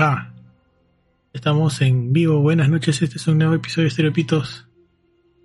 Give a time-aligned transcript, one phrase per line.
[0.00, 0.30] Ah,
[1.32, 2.40] estamos en vivo.
[2.40, 4.68] Buenas noches, este es un nuevo episodio de Estereopitos.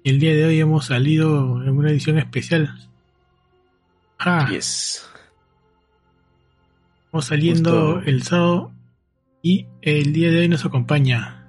[0.03, 2.71] Y el día de hoy hemos salido en una edición especial.
[4.19, 5.09] Ah, Yes.
[7.05, 8.09] estamos saliendo Justo.
[8.09, 8.71] el sábado
[9.41, 11.47] y el día de hoy nos acompaña.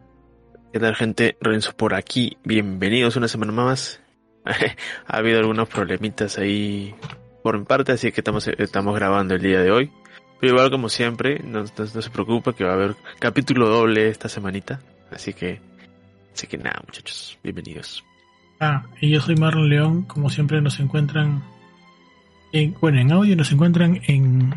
[0.72, 1.36] ¿Qué tal, gente?
[1.42, 2.38] Renzo por aquí.
[2.42, 4.00] Bienvenidos una semana más.
[4.44, 6.94] ha habido algunos problemitas ahí
[7.42, 9.92] por mi parte, así que estamos, estamos grabando el día de hoy.
[10.44, 14.80] Igual, como siempre, no, se preocupe que va a haber capítulo doble esta semanita.
[15.10, 15.60] Así que,
[16.34, 17.38] así que nada, muchachos.
[17.42, 18.04] Bienvenidos.
[18.60, 20.02] Ah, y yo soy Marlon León.
[20.02, 21.42] Como siempre nos encuentran
[22.52, 24.54] en, bueno, en audio nos encuentran en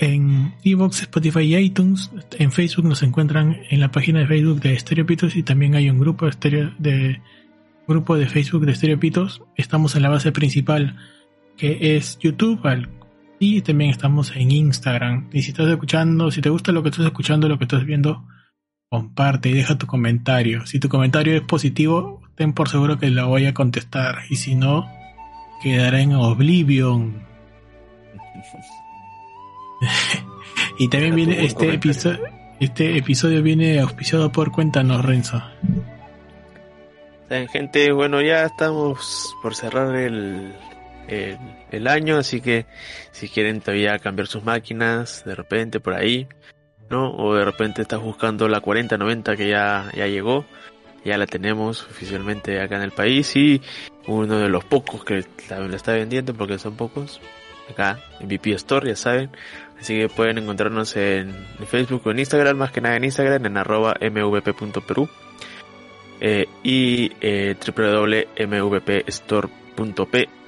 [0.00, 2.10] en Evox, Spotify y iTunes.
[2.38, 5.98] En Facebook nos encuentran en la página de Facebook de Estereopitos y también hay un
[6.00, 7.20] grupo de estereo, de
[7.86, 9.42] grupo de Facebook de Estereopitos.
[9.56, 10.96] Estamos en la base principal
[11.56, 12.88] que es YouTube al-
[13.40, 15.30] y también estamos en Instagram.
[15.32, 18.28] Y si estás escuchando, si te gusta lo que estás escuchando, lo que estás viendo,
[18.90, 20.66] comparte y deja tu comentario.
[20.66, 24.18] Si tu comentario es positivo, ten por seguro que lo voy a contestar.
[24.28, 24.86] Y si no,
[25.62, 27.26] quedará en Oblivion.
[30.78, 32.20] Y también viene este episodio.
[32.58, 35.42] Este episodio viene auspiciado por Cuéntanos, Renzo.
[37.52, 40.54] Gente, bueno, ya estamos por cerrar el,
[41.08, 42.66] el, año, así que
[43.10, 46.28] si quieren todavía cambiar sus máquinas, de repente por ahí,
[46.88, 47.10] ¿no?
[47.12, 50.44] O de repente estás buscando la 4090 que ya, ya llegó,
[51.04, 53.60] ya la tenemos oficialmente acá en el país y
[54.06, 57.20] uno de los pocos que la, la está vendiendo, porque son pocos,
[57.70, 59.30] acá en VP Store, ya saben.
[59.80, 61.34] Así que pueden encontrarnos en,
[61.66, 65.08] Facebook o en Instagram, más que nada en Instagram, en arroba mvp.peru
[66.20, 67.56] eh, y eh,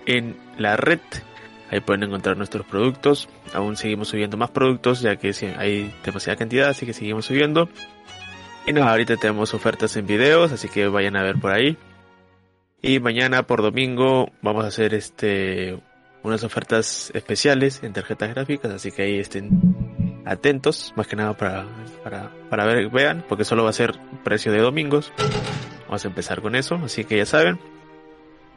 [0.06, 1.00] en la red.
[1.70, 3.28] Ahí pueden encontrar nuestros productos.
[3.54, 7.68] Aún seguimos subiendo más productos ya que hay demasiada cantidad, así que seguimos subiendo.
[8.66, 11.76] Y nada, ahorita tenemos ofertas en videos, así que vayan a ver por ahí.
[12.80, 15.78] Y mañana por domingo vamos a hacer este
[16.22, 21.66] unas ofertas especiales en tarjetas gráficas, así que ahí estén atentos, más que nada para,
[22.04, 25.12] para, para ver, vean, porque solo va a ser precio de domingos.
[25.86, 27.58] Vamos a empezar con eso, así que ya saben.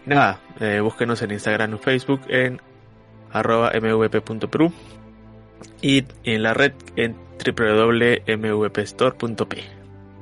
[0.06, 2.62] Nada, eh, búsquenos en Instagram o Facebook en
[3.32, 4.72] arroba mvp.peru
[5.82, 7.16] y en la red en
[8.36, 9.64] www.mvpstore.p.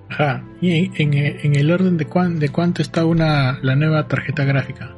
[0.09, 0.43] Ajá.
[0.61, 4.91] Y en, el orden de, cuán, de cuánto está una la nueva tarjeta gráfica.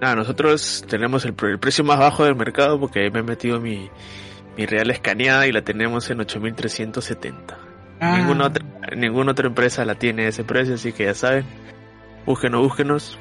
[0.00, 3.22] Nada, nosotros tenemos el, pre- el precio más bajo del mercado porque ahí me he
[3.22, 3.90] metido mi,
[4.56, 7.58] mi real escaneada y la tenemos en 8370.
[8.00, 8.64] Ah, Ninguna, otra,
[8.96, 11.44] ninguna otra empresa la tiene a ese precio, así que ya saben.
[12.24, 13.18] Búsquenos, búsquenos.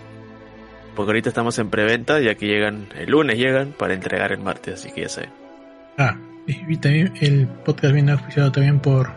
[0.99, 4.73] Porque ahorita estamos en preventa, ya que llegan, el lunes llegan para entregar el martes,
[4.73, 5.29] así que ya saben.
[5.97, 9.09] Ah, y también el podcast viene auspiciado también por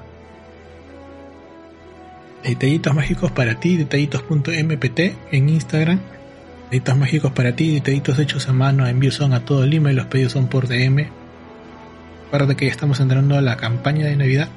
[2.44, 5.00] Detallitos Mágicos para ti, detallitos.mpt
[5.32, 5.98] en Instagram.
[6.71, 10.06] Detallitos Mágicos para ti, detallitos hechos a mano, envíos son a todo Lima y los
[10.06, 11.09] pedidos son por DM.
[12.26, 14.50] Recuerda que ya estamos entrando a la campaña de Navidad.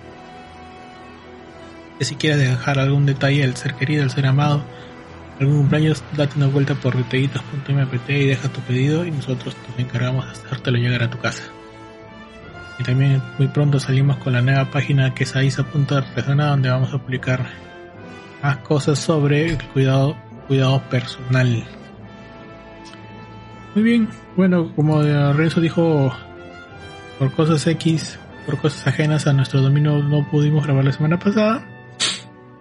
[2.01, 4.63] Si quieres dejar algún detalle al ser querido, al ser amado,
[5.39, 10.25] algún cumpleaños, date una vuelta por detallitos.mpt y deja tu pedido y nosotros nos encargamos
[10.25, 11.43] de hacértelo llegar a tu casa.
[12.79, 16.97] Y también muy pronto salimos con la nueva página que es aisa.artesana donde vamos a
[16.97, 17.45] publicar
[18.43, 21.63] más cosas sobre el cuidado, cuidado personal.
[23.73, 26.13] Muy bien, bueno, como Renzo dijo,
[27.19, 31.65] por cosas X, por cosas ajenas a nuestro dominio no pudimos grabar la semana pasada.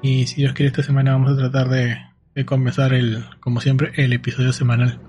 [0.03, 1.97] Y si Dios quiere esta semana vamos a tratar de,
[2.35, 5.01] de comenzar el, como siempre, el episodio semanal.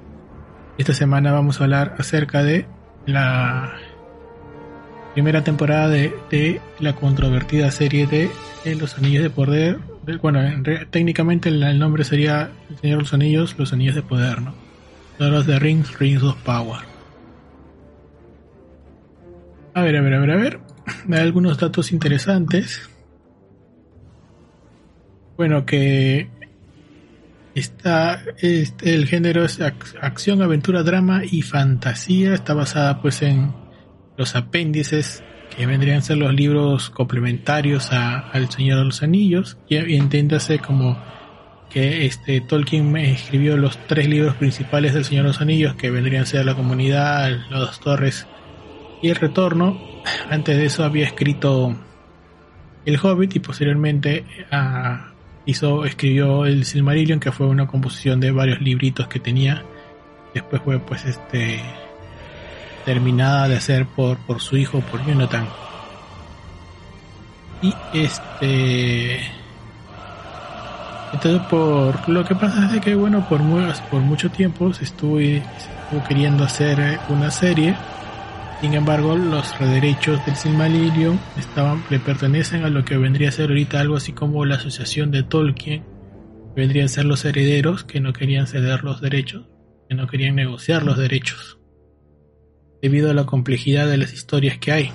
[0.78, 2.68] Esta semana vamos a hablar acerca de
[3.06, 3.74] la
[5.14, 8.30] primera temporada de, de la controvertida serie de,
[8.64, 9.80] de Los Anillos de Poder.
[10.04, 10.42] De- Bueno,
[10.92, 14.54] técnicamente el, nombre sería El Señor de los Anillos, Los Anillos de Poder, ¿no?
[15.18, 16.82] Lord the Rings, Rings of Power.
[19.74, 20.60] A ver, a ver, a ver, a ver.
[21.12, 22.90] Hay algunos datos interesantes.
[25.38, 26.30] Bueno, que
[27.56, 32.34] está este, el género es ac- acción, aventura, drama y fantasía.
[32.34, 33.54] Está basada pues en
[34.18, 35.24] los apéndices
[35.56, 39.58] que vendrían a ser los libros complementarios a, al Señor de los Anillos.
[39.68, 41.02] Y, y entiéndase como
[41.70, 46.24] que este Tolkien escribió los tres libros principales del Señor de los Anillos, que vendrían
[46.24, 48.28] a ser La Comunidad, Las Dos Torres
[49.02, 49.80] y El Retorno.
[50.30, 51.76] Antes de eso había escrito
[52.86, 55.12] El Hobbit y posteriormente ah,
[55.46, 59.64] hizo, escribió El Silmarillion, que fue una composición de varios libritos que tenía.
[60.34, 61.62] Después fue pues este
[62.86, 65.48] terminada de hacer por, por su hijo, por Jonathan.
[67.62, 69.20] Y este.
[71.14, 73.42] Entonces, por lo que pasa es que, bueno, por,
[73.90, 77.76] por mucho tiempo se estuvo, estuvo queriendo hacer una serie.
[78.66, 81.20] Sin embargo, los derechos del Silmarillion
[81.92, 85.22] le pertenecen a lo que vendría a ser ahorita algo así como la asociación de
[85.22, 85.86] Tolkien.
[86.56, 89.46] Vendrían a ser los herederos que no querían ceder los derechos,
[89.88, 91.60] que no querían negociar los derechos.
[92.82, 94.92] Debido a la complejidad de las historias que hay.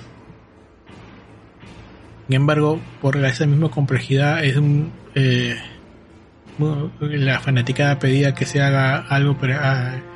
[2.27, 5.55] Sin embargo, por esa misma complejidad es un, eh,
[6.99, 9.37] la fanaticada pedía que se haga algo,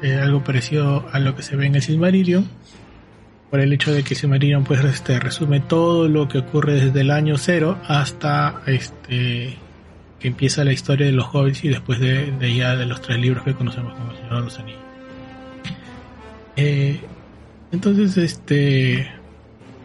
[0.04, 2.50] eh, algo parecido a lo que se ve en el Silmarillion
[3.50, 7.12] por el hecho de que Silmarillion pues este, resume todo lo que ocurre desde el
[7.12, 9.58] año cero hasta este
[10.20, 13.44] que empieza la historia de los hobbits y después de, ya de los tres libros
[13.44, 14.82] que conocemos como el Señor de los Anillos.
[16.56, 17.00] Eh,
[17.72, 19.12] entonces, este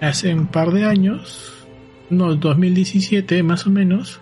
[0.00, 1.52] hace un par de años,
[2.08, 4.20] no, 2017 más o menos,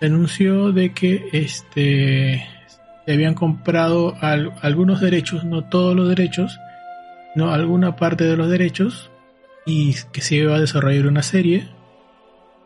[0.00, 2.46] anunció de que este
[3.06, 4.14] se habían comprado
[4.60, 6.58] algunos derechos, no todos los derechos,
[7.34, 9.10] no alguna parte de los derechos
[9.66, 11.68] y que se iba a desarrollar una serie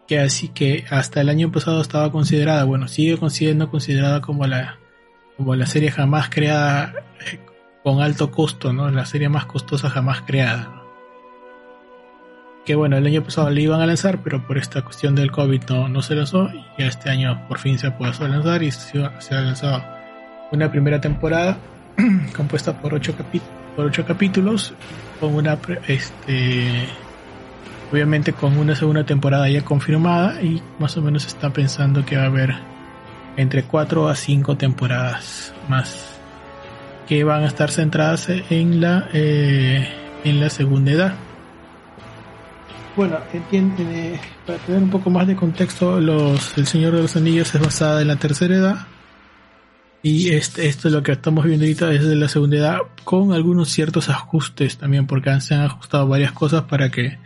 [0.06, 4.79] que así que hasta el año pasado estaba considerada, bueno, sigue siendo considerada como la
[5.37, 7.38] como la serie jamás creada eh,
[7.82, 8.91] con alto costo, ¿no?
[8.91, 10.82] La serie más costosa jamás creada
[12.64, 15.62] que bueno, el año pasado le iban a lanzar, pero por esta cuestión del COVID
[15.69, 16.49] no, no se lanzó
[16.79, 19.82] y este año por fin se pudo lanzar y se, ha lanzado
[20.53, 21.59] una primera temporada
[22.37, 23.14] compuesta por ocho,
[23.76, 24.74] por ocho capítulos
[25.20, 25.58] con una
[25.88, 26.86] este
[27.90, 32.24] obviamente con una segunda temporada ya confirmada y más o menos está pensando que va
[32.24, 32.54] a haber
[33.36, 36.19] entre cuatro a cinco temporadas más
[37.08, 39.88] que van a estar centradas en la eh,
[40.25, 41.14] en la segunda edad
[42.94, 47.54] bueno, entiende, para tener un poco más de contexto, los, El Señor de los Anillos
[47.54, 48.86] es basada en la tercera edad.
[50.02, 53.70] Y este, esto es lo que estamos viendo ahorita desde la segunda edad, con algunos
[53.70, 57.19] ciertos ajustes también, porque se han ajustado varias cosas para que,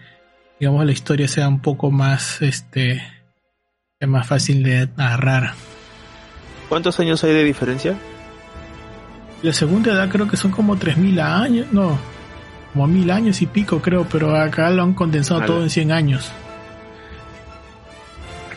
[0.61, 3.03] digamos, la historia sea un poco más, este,
[4.07, 5.55] más fácil de narrar.
[6.69, 7.97] ¿Cuántos años hay de diferencia?
[9.43, 11.99] La segunda edad creo que son como 3.000 años, no,
[12.77, 16.31] como mil años y pico creo, pero acá lo han condensado todo en 100 años.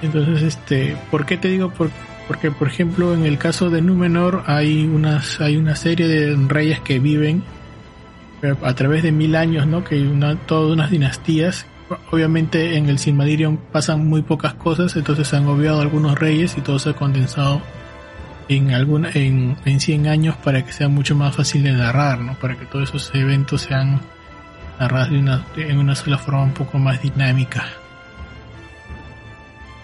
[0.01, 1.71] Entonces, este, ¿por qué te digo?
[2.29, 6.79] Porque, por ejemplo, en el caso de Númenor hay unas, hay una serie de reyes
[6.79, 7.41] que viven
[8.61, 9.83] a través de mil años, ¿no?
[9.83, 11.65] Que una, todas unas dinastías.
[12.11, 16.61] Obviamente en el Silmarillion pasan muy pocas cosas, entonces se han obviado algunos reyes y
[16.61, 17.63] todo se ha condensado
[18.47, 22.35] en, alguna, en, en 100 años para que sea mucho más fácil de narrar, ¿no?
[22.35, 24.01] Para que todos esos eventos sean
[24.79, 25.09] narrados
[25.57, 27.65] en una sola forma un poco más dinámica.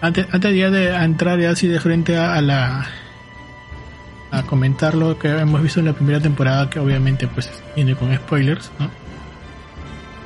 [0.06, 2.86] Antes, antes ya de entrar así de frente a, la
[4.30, 8.14] a comentar lo que hemos visto en la primera temporada, que obviamente pues viene con
[8.14, 8.88] spoilers, ¿no?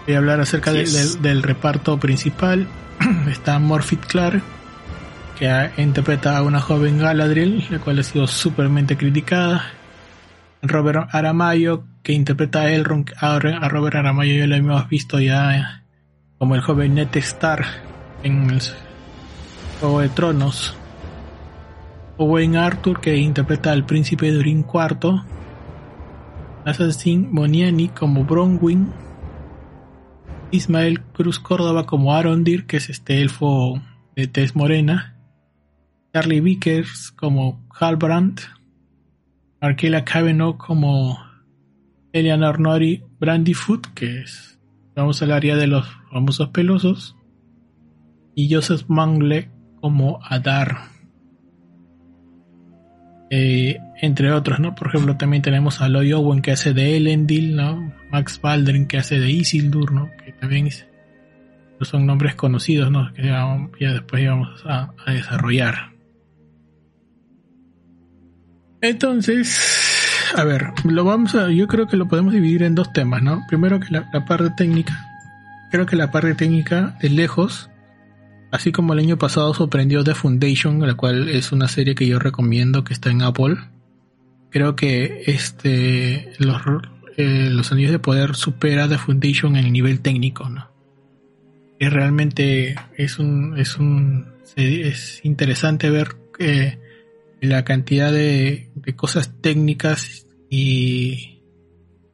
[0.05, 2.67] Voy a hablar acerca del, reparto principal.
[3.31, 4.43] Está Morphy Clark,
[5.39, 9.65] que interpreta a una joven Galadriel, la cual ha sido supermente criticada.
[10.61, 13.39] Robert Aramayo, que interpreta a Elrond, a
[13.71, 15.85] Robert Aramayo ya lo hemos visto ya
[16.37, 17.65] como el joven Ned Stark
[18.23, 18.61] en el
[19.81, 20.77] Juego de Tronos.
[22.19, 25.23] Owen Arthur, que interpreta al príncipe Durin IV.
[26.67, 28.93] Assassin Moniani como Bronwyn.
[30.51, 33.81] Ismael Cruz Córdoba como Arondir, que es este elfo
[34.15, 35.17] de tez morena.
[36.13, 38.41] Charlie Vickers como Halbrand,
[39.61, 41.17] Arkela Cavanaugh como
[42.13, 44.59] Eleanor Nori Brandyfoot, que es,
[44.95, 47.17] vamos al área de los famosos pelosos,
[48.35, 49.49] y Joseph Mangle
[49.81, 50.79] como Adar.
[53.31, 54.75] Eh, entre otros, ¿no?
[54.75, 57.93] Por ejemplo, también tenemos a Lloyd Owen que hace de Elendil, ¿no?
[58.11, 60.11] Max Baldwin que hace de Isildur, ¿no?
[60.25, 60.69] Que también
[61.83, 63.13] son nombres conocidos, ¿no?
[63.13, 65.91] Que ya, después íbamos a desarrollar.
[68.83, 73.23] Entonces, a ver, lo vamos a, yo creo que lo podemos dividir en dos temas,
[73.23, 73.43] ¿no?
[73.49, 75.07] Primero que la, parte técnica.
[75.71, 77.70] Creo que la parte técnica de lejos,
[78.51, 82.19] así como el año pasado sorprendió The Foundation, la cual es una serie que yo
[82.19, 83.57] recomiendo que está en Apple.
[84.51, 86.61] Creo que este los,
[87.17, 90.69] eh, los anillos de poder supera The Foundation en el nivel técnico, ¿no?
[91.79, 94.27] Es realmente es un es un
[94.57, 96.79] es interesante ver que
[97.41, 101.43] la cantidad de, cosas técnicas y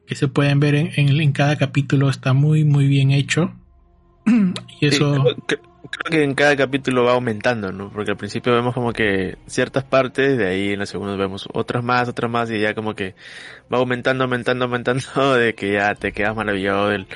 [0.05, 3.53] que se pueden ver en, en, cada capítulo está muy muy bien hecho
[4.79, 5.25] y eso
[5.89, 7.89] creo que en cada capítulo va aumentando, ¿no?
[7.91, 11.83] Porque al principio vemos como que ciertas partes, de ahí en la segunda vemos otras
[11.83, 13.15] más, otras más, y ya como que
[13.73, 17.07] va aumentando, aumentando, aumentando, de que ya te quedas maravillado del,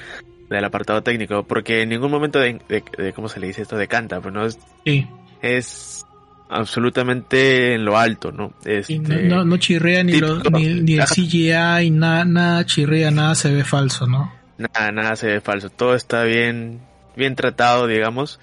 [0.49, 3.77] del apartado técnico, porque en ningún momento de, de, ¿cómo se le dice esto?
[3.77, 5.07] De canta, pues no es, sí.
[5.41, 6.05] es
[6.49, 8.53] absolutamente en lo alto, ¿no?
[8.65, 13.63] Este, no, no, chirrea ni, ni, ni, el CGI, nada, nada chirrea, nada se ve
[13.63, 14.33] falso, ¿no?
[14.57, 16.81] Nada, nada se ve falso, todo está bien,
[17.15, 18.39] bien tratado, digamos,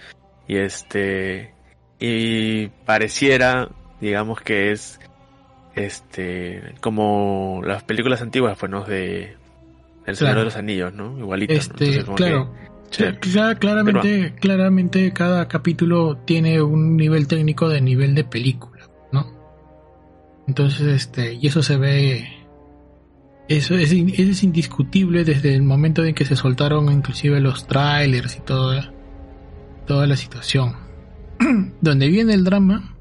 [0.48, 1.52] y este,
[2.00, 3.68] y pareciera,
[4.00, 4.98] digamos que es,
[5.74, 8.84] este, como las películas antiguas, pues, ¿no?
[8.84, 9.36] De
[10.06, 11.18] El Señor de los Anillos, ¿no?
[11.18, 12.50] Igualito, este, claro.
[13.60, 19.30] claramente, claramente cada capítulo tiene un nivel técnico de nivel de película, ¿no?
[20.46, 22.26] Entonces, este, y eso se ve,
[23.48, 28.40] eso es, es indiscutible desde el momento en que se soltaron inclusive los trailers y
[28.40, 28.97] todo,
[29.88, 30.76] toda la situación.
[31.80, 32.94] Donde viene el drama.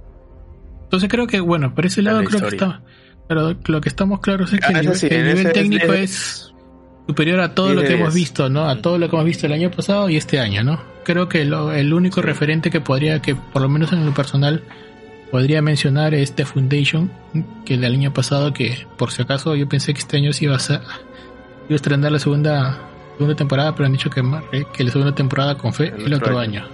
[0.86, 2.82] Entonces creo que, bueno, por ese lado creo que está,
[3.28, 6.54] pero lo que estamos claros es que el, nivel, técnico es
[7.06, 8.70] superior a todo lo que hemos visto, ¿no?
[8.70, 10.82] A todo lo que hemos visto el año pasado y este año, ¿no?
[11.04, 14.64] Creo que lo, el único referente que podría, que por lo menos en lo personal,
[15.32, 17.12] podría mencionar es The Foundation,
[17.66, 20.56] que el año pasado, que por si acaso yo pensé que este año se iba
[20.56, 20.82] a, ser,
[21.68, 22.80] iba a estrenar la segunda,
[23.14, 24.24] segunda temporada, pero han dicho que,
[24.74, 26.66] que la segunda temporada con fe el, otro, año.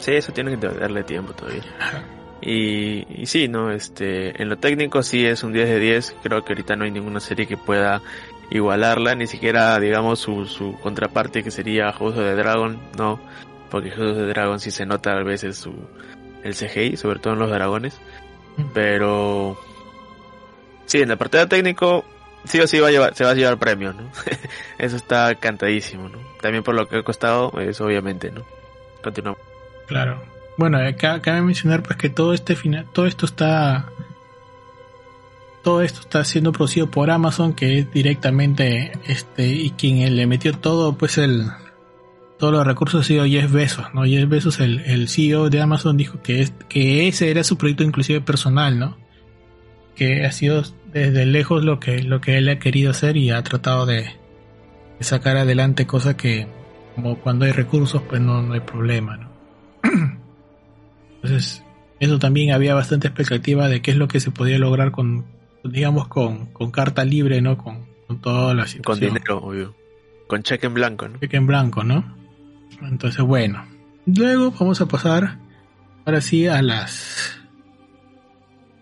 [0.00, 1.62] Sí, eso tiene que darle tiempo todavía.
[2.42, 3.70] Y, y, sí, ¿no?
[3.70, 6.16] Este, en lo técnico sí es un 10 de 10.
[6.22, 8.02] Creo que ahorita no hay ninguna serie que pueda
[8.50, 13.20] igualarla, ni siquiera, digamos, su, su contraparte que sería of the Dragon, no,
[13.70, 15.72] porque of the Dragon sí se nota a veces su,
[16.42, 17.98] el CGI, sobre todo en los dragones,
[18.56, 18.64] mm.
[18.74, 19.56] pero
[20.86, 22.04] sí, en la parte de técnico,
[22.44, 24.10] sí o sí va a llevar, se va a llevar premio, ¿no?
[24.78, 26.18] Eso está cantadísimo, ¿no?
[26.40, 28.44] También por lo que ha costado, es obviamente, ¿no?
[29.02, 29.49] Continuamos.
[29.90, 30.22] Claro.
[30.56, 33.90] Bueno, cabe mencionar pues que todo este final, todo esto está
[35.64, 40.52] todo esto está siendo producido por Amazon, que es directamente este y quien le metió
[40.52, 41.46] todo, pues el
[42.38, 44.04] todos los recursos ha sido Jeff Bezos, ¿no?
[44.04, 48.20] Jeff Bezos, el, CEO de Amazon, dijo que, es, que ese era su proyecto inclusive
[48.20, 48.96] personal, ¿no?
[49.96, 53.42] Que ha sido desde lejos lo que, lo que él ha querido hacer y ha
[53.42, 54.14] tratado de,
[55.00, 56.46] sacar adelante cosas que,
[56.94, 59.29] como cuando hay recursos, pues no, no hay problema, ¿no?
[61.22, 61.62] Entonces,
[62.00, 65.26] eso también había bastante expectativa de qué es lo que se podía lograr con,
[65.64, 67.58] digamos, con, con carta libre, ¿no?
[67.58, 69.10] Con, con toda la situación.
[69.10, 69.74] Con dinero, obvio.
[70.26, 71.18] Con cheque en blanco, ¿no?
[71.18, 72.16] Cheque en blanco, ¿no?
[72.82, 73.64] Entonces, bueno.
[74.06, 75.38] Luego vamos a pasar,
[76.04, 77.38] ahora sí, a las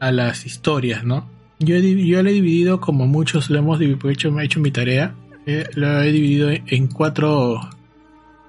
[0.00, 1.28] a las historias, ¿no?
[1.58, 5.14] Yo, yo lo he dividido como muchos lo hemos hecho, he hecho mi tarea,
[5.44, 7.60] eh, lo he dividido en cuatro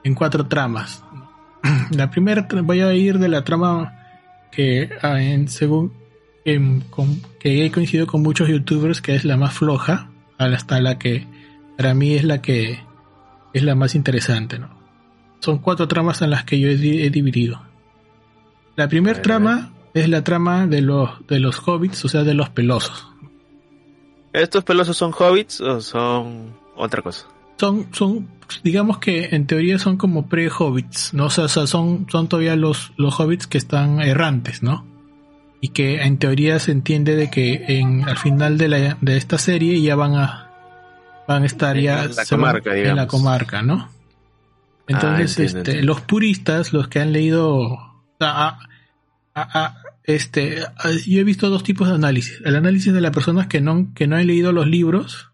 [0.03, 1.03] en cuatro tramas.
[1.92, 3.96] La primera voy a ir de la trama
[4.51, 5.94] que ah, en, según
[7.39, 11.28] que he coincidido con muchos youtubers que es la más floja hasta la que
[11.78, 12.80] para mí es la que
[13.54, 14.70] es la más interesante ¿no?
[15.39, 17.62] son cuatro tramas en las que yo he, dividido.
[18.75, 22.50] La primera trama es la trama de los de los hobbits o sea de los
[22.50, 23.08] pelosos.
[24.34, 27.28] Estos pelosos son hobbits o son otra cosa
[27.60, 28.28] son son
[28.63, 31.25] digamos que en teoría son como pre-hobbits, ¿no?
[31.25, 34.89] O sea, son, son todavía los, los hobbits que están errantes, ¿no?
[35.62, 39.38] y que en teoría se entiende de que en al final de, la, de esta
[39.38, 40.46] serie ya van a
[41.28, 43.89] van a estar ya en la, comarca, en la comarca, ¿no?
[44.88, 47.78] Entonces, ah, este, los puristas, los que han leído,
[50.04, 50.63] este,
[51.06, 52.42] yo he visto dos tipos de análisis.
[52.44, 55.29] El análisis de las personas que no, que no han leído los libros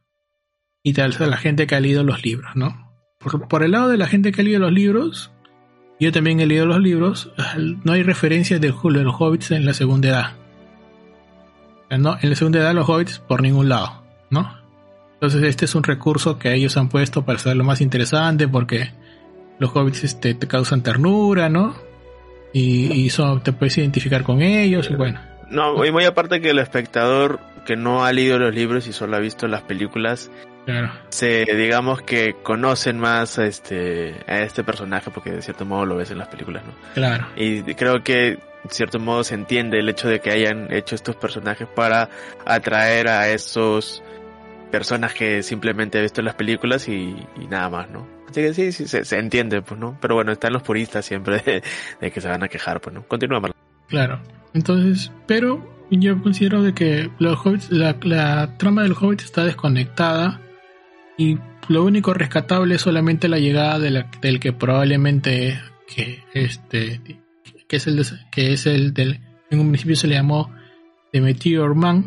[0.85, 2.93] y tal, vez la gente que ha leído los libros, ¿no?
[3.49, 5.31] Por, el lado de la gente que ha leído los libros,
[5.99, 7.31] yo también he leído los libros,
[7.83, 10.33] no hay referencias de, los hobbits en la segunda edad.
[11.89, 14.59] No, en la segunda edad los hobbits por ningún lado, ¿no?
[15.13, 18.91] Entonces este es un recurso que ellos han puesto para ser lo más interesante porque
[19.57, 21.73] los hobbits este, te causan ternura, ¿no?
[22.53, 23.09] Y,
[23.43, 25.19] te puedes identificar con ellos y bueno.
[25.49, 29.17] No, y muy aparte que el espectador que no ha leído los libros y solo
[29.17, 30.29] ha visto las películas,
[31.09, 35.95] se digamos que conocen más a este a este personaje porque de cierto modo lo
[35.97, 36.73] ves en las películas, ¿no?
[36.93, 37.27] Claro.
[37.35, 41.15] Y creo que de cierto modo se entiende el hecho de que hayan hecho estos
[41.15, 42.09] personajes para
[42.45, 44.01] atraer a esos
[44.71, 47.15] personas que simplemente he visto en las películas y,
[47.49, 48.07] nada más, ¿no?
[48.29, 49.97] Así que sí, sí se, entiende, pues, ¿no?
[50.01, 51.63] Pero bueno, están los puristas siempre
[52.01, 53.07] de, que se van a quejar, pues, ¿no?
[53.07, 53.39] Continúa,
[53.87, 54.19] Claro.
[54.53, 60.41] Entonces, pero yo considero de que los hobbits, la, la trama del hobbit está desconectada
[61.17, 67.01] y lo único rescatable es solamente la llegada de del que probablemente que este
[67.67, 70.51] que es el que es el del en un principio se le llamó
[71.11, 72.05] The Meteor Man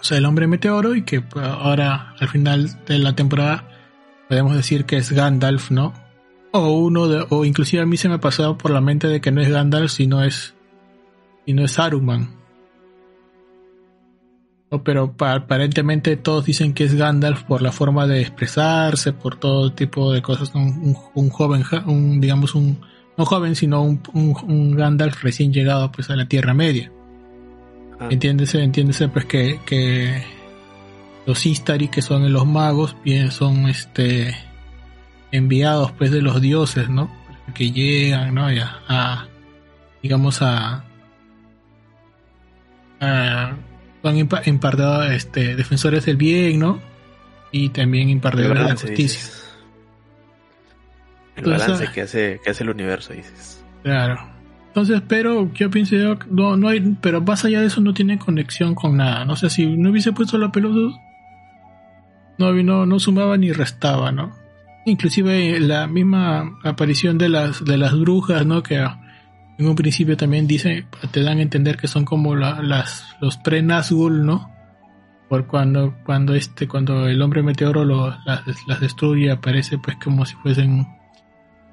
[0.00, 3.68] o sea el hombre meteoro y que ahora al final de la temporada
[4.28, 5.92] podemos decir que es Gandalf no
[6.52, 9.20] o uno de, o inclusive a mí se me ha pasado por la mente de
[9.20, 10.54] que no es Gandalf sino es
[11.44, 12.45] sino es Saruman
[14.84, 20.12] pero aparentemente todos dicen que es Gandalf por la forma de expresarse, por todo tipo
[20.12, 20.52] de cosas.
[20.54, 22.80] Un, joven, un, digamos, un,
[23.16, 26.90] no joven, sino un, Gandalf recién llegado pues a la Tierra Media.
[28.00, 28.08] Ah.
[28.10, 30.22] Entiéndese, entiéndese pues que, que
[31.26, 34.34] los Istari, que son los magos, bien son este
[35.30, 37.10] enviados pues de los dioses, ¿no?
[37.54, 38.50] Que llegan, ¿no?
[38.50, 39.26] Ya, a,
[40.02, 40.84] digamos a,
[43.00, 43.56] a
[44.06, 46.80] son impartidos este, defensores del bien, ¿no?
[47.50, 49.20] Y también impartidores de la justicia.
[51.34, 53.64] El balance que hace, que hace el universo, dices.
[53.82, 54.18] Claro.
[54.68, 55.96] Entonces, pero yo pienso,
[56.30, 59.24] no, no hay, pero más allá de eso no tiene conexión con nada.
[59.24, 60.98] No sé si no hubiese puesto la pelota,
[62.38, 64.32] no, no, no sumaba ni restaba, ¿no?
[64.84, 68.62] Inclusive la misma aparición de las, de las brujas, ¿no?
[68.62, 68.86] Que
[69.58, 74.24] en un principio también dice, te dan a entender que son como las, los pre-Nazgûl,
[74.24, 74.52] ¿no?
[75.28, 80.24] Por cuando, cuando este, cuando el hombre meteoro lo, las, las, destruye, aparece pues como
[80.24, 80.86] si fuesen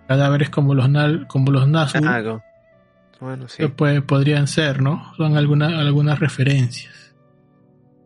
[0.07, 0.87] cadáveres como los,
[1.27, 2.41] como los Nazgûl.
[3.19, 3.65] Bueno, sí.
[3.67, 5.13] Pues, podrían ser, ¿no?
[5.15, 7.15] Son algunas, algunas referencias.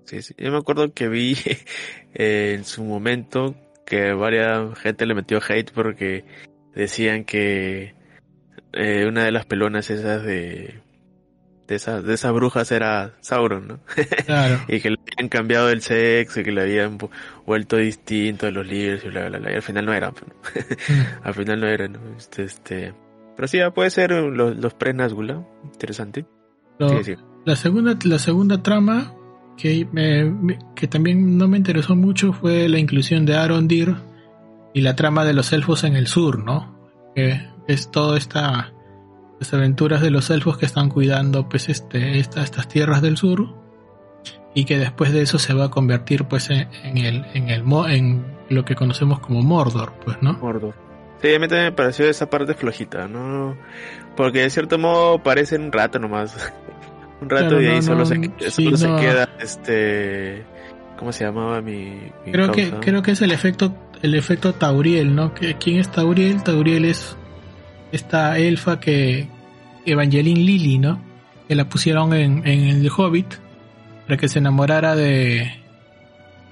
[0.05, 0.33] Sí, sí.
[0.37, 1.35] Yo me acuerdo que vi
[2.13, 3.55] eh, en su momento
[3.85, 6.25] que varias gente le metió hate porque
[6.75, 7.96] decían que
[8.73, 10.81] eh, una de las pelonas esas de
[11.67, 13.79] de esas de esas brujas era Sauron, ¿no?
[14.25, 14.59] Claro.
[14.67, 16.97] y que le habían cambiado el sexo y que le habían
[17.45, 19.51] vuelto distinto de los libros y bla bla bla.
[19.51, 21.03] Y al final no eran, pues, mm.
[21.23, 22.93] al final no eran, Este, este,
[23.35, 24.91] pero sí, puede ser los, los pre
[25.63, 26.25] interesante.
[27.45, 29.13] La segunda la segunda trama
[29.57, 33.95] que me, que también no me interesó mucho fue la inclusión de Arondir
[34.73, 36.77] y la trama de los elfos en el sur, ¿no?
[37.15, 38.73] Que es toda esta
[39.39, 43.53] las aventuras de los elfos que están cuidando pues este estas tierras del sur
[44.53, 48.25] y que después de eso se va a convertir pues en, el en el en
[48.49, 50.73] lo que conocemos como Mordor pues no Mordor.
[51.21, 53.55] Sí a mí también me pareció esa parte flojita no
[54.15, 56.35] porque de cierto modo parece un rato nomás.
[57.19, 60.45] Un rato y ahí solo, se, solo se queda este
[60.99, 65.33] cómo se llamaba mi, creo que creo que es el efecto el efecto Tauriel no
[65.33, 67.17] quién es Tauriel Tauriel es
[67.91, 69.27] esta elfa que
[69.85, 71.01] Evangeline Lily, ¿no?
[71.47, 73.35] Que la pusieron en, en el Hobbit
[74.05, 75.51] para que se enamorara de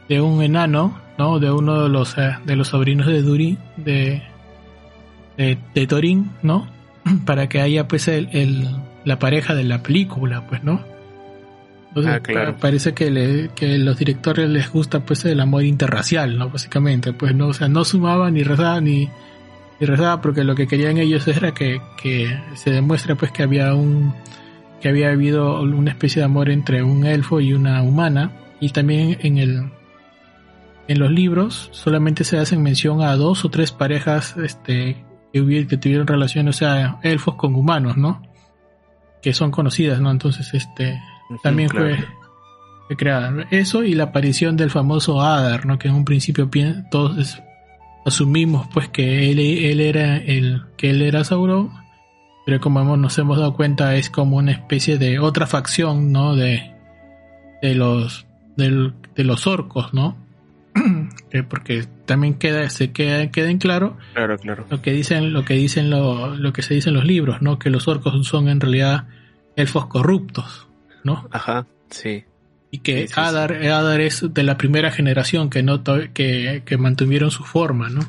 [0.08, 1.39] de un enano, ¿no?
[1.39, 4.21] De uno de los eh, de los sobrinos de Durin, de
[5.38, 6.67] de, de Thorin, ¿no?
[7.26, 8.67] para que haya pues el,
[9.04, 10.82] la pareja de la película, pues, ¿no?
[11.89, 12.58] Entonces, ah, claro.
[12.58, 16.50] parece que, le, que los directores les gusta pues el amor interracial, ¿no?
[16.50, 19.10] Básicamente, pues no, o sea, no sumaba ni rezaba ni,
[19.80, 23.74] y rezaba porque lo que querían ellos era que, que se demuestre pues que había
[23.74, 24.14] un
[24.82, 28.32] que había habido una especie de amor entre un elfo y una humana.
[28.60, 29.72] Y también en el
[30.88, 35.78] en los libros solamente se hacen mención a dos o tres parejas este que, que
[35.78, 38.22] tuvieron relaciones o sea elfos con humanos no
[39.24, 41.02] que son conocidas no entonces este
[41.42, 41.98] también fue,
[42.96, 43.48] creada.
[43.50, 46.50] Eso y la aparición del famoso Adar no que en un principio
[46.92, 47.42] todos
[48.06, 51.72] asumimos pues que él, él era el que él era Sauron
[52.46, 56.72] pero como nos hemos dado cuenta es como una especie de otra facción no de
[57.62, 60.15] de los de, los orcos no
[61.50, 64.65] porque también queda se queda queda en claro claro claro.
[64.70, 67.58] lo que dicen lo que dicen lo, lo que se dice en los libros no
[67.58, 69.08] que los orcos son en realidad
[69.56, 70.68] elfos corruptos
[71.04, 72.24] no ajá sí
[72.76, 75.82] y que Adar, Adar es de la primera generación que, no
[76.14, 78.02] que, que mantuvieron su forma, ¿no?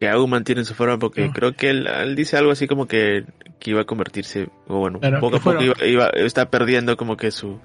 [0.00, 3.24] Que aún mantienen su forma porque creo que él, dice algo así como que,
[3.60, 7.60] que, iba a convertirse, o bueno, poco a poco iba, está perdiendo como que su...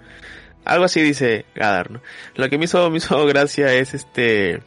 [0.64, 2.02] Algo así dice Adar, ¿no?
[2.36, 4.62] Lo que me hizo, me hizo gracia es este...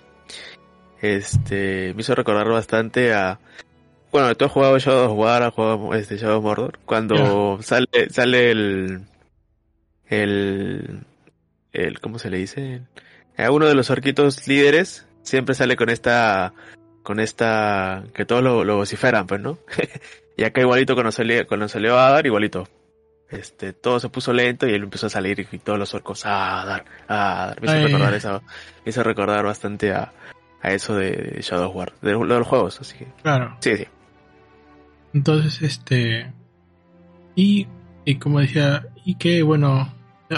[1.00, 1.94] Este...
[1.94, 3.38] Me hizo recordar bastante a...
[4.10, 6.80] Bueno, tú has jugado Shadow of War, has jugado este, Shadow of Mordor.
[6.84, 9.02] Cuando sale, sale el
[10.10, 11.00] el,
[11.72, 12.82] el ¿cómo se le dice?
[13.38, 16.52] A uno de los orquitos líderes siempre sale con esta,
[17.02, 19.58] con esta, que todos lo, lo vociferan, pues, ¿no?
[20.36, 22.68] y acá igualito cuando salió, cuando salió Adar, igualito.
[23.30, 26.84] Este, todo se puso lento y él empezó a salir y, todos los orcos, Adar,
[27.06, 27.60] Adar.
[27.62, 28.42] Me hizo recordar eso,
[28.84, 30.12] me hizo recordar bastante a,
[30.60, 33.06] a eso de, Shadow War, de, de, los juegos, así que.
[33.22, 33.56] Claro.
[33.60, 33.86] Sí, sí.
[35.14, 36.32] Entonces, este.
[37.36, 37.68] Y,
[38.04, 39.94] y como decía, y que bueno,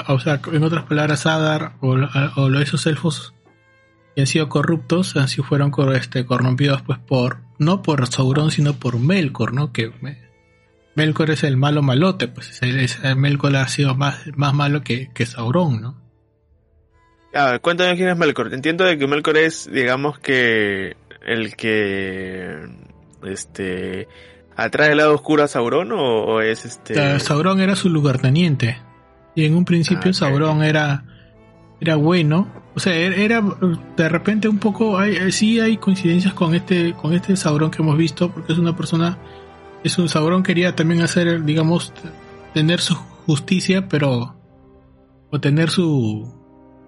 [0.08, 1.96] o sea, en otras palabras, Adar o,
[2.36, 3.34] o esos elfos
[4.14, 8.74] que han sido corruptos, han sido fueron este, corrompidos pues por, no por Sauron, sino
[8.74, 9.72] por Melkor, ¿no?
[9.72, 9.92] Que
[10.94, 12.60] Melkor es el malo malote, pues
[13.16, 16.02] Melkor ha sido más, más malo que, que Sauron, ¿no?
[17.34, 18.52] A ver, cuéntame quién es Melkor.
[18.52, 22.68] Entiendo de que Melkor es, digamos que, el que,
[23.24, 24.06] este,
[24.54, 27.18] atrae el lado oscuro a Sauron o, es este...
[27.20, 28.78] Sauron era su lugarteniente.
[29.34, 31.04] Y en un principio ah, Sauron era,
[31.80, 32.48] era bueno.
[32.74, 33.42] O sea, er, era
[33.96, 37.96] de repente un poco, hay, sí hay coincidencias con este, con este Sauron que hemos
[37.96, 39.18] visto, porque es una persona
[39.84, 41.92] es un Sauron quería también hacer, digamos,
[42.54, 42.94] tener su
[43.26, 44.36] justicia, pero
[45.30, 46.40] o tener su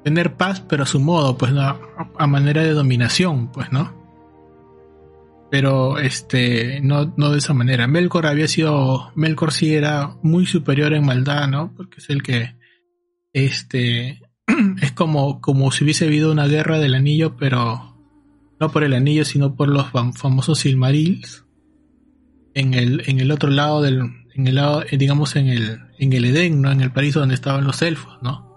[0.05, 1.79] tener paz, pero a su modo, pues a,
[2.19, 4.04] a manera de dominación, pues, ¿no?
[5.55, 7.87] Pero este no no de esa manera.
[7.87, 11.73] Melkor había sido Melkor sí era muy superior en maldad, ¿no?
[11.77, 12.57] Porque es el que
[13.33, 14.21] este
[14.83, 17.97] es como como si hubiese habido una guerra del anillo, pero
[18.59, 21.45] no por el anillo, sino por los famosos Silmarils
[22.55, 24.01] en el, en el otro lado del,
[24.35, 26.73] en el lado, eh, digamos en el, en el Edén, ¿no?
[26.73, 28.53] En el paraíso donde estaban los elfos, ¿no?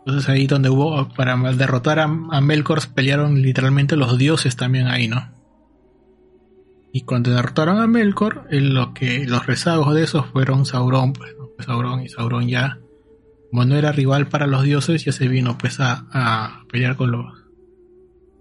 [0.00, 5.08] Entonces ahí donde hubo, para derrotar a, a Melkor pelearon literalmente los dioses también ahí,
[5.08, 5.37] ¿no?
[6.92, 12.02] Y cuando derrotaron a Melkor, lo que, los rezagos de esos fueron Sauron, pues, Sauron
[12.02, 12.78] y Sauron ya,
[13.50, 17.10] como no era rival para los dioses, ya se vino pues a, a pelear con
[17.10, 17.38] los,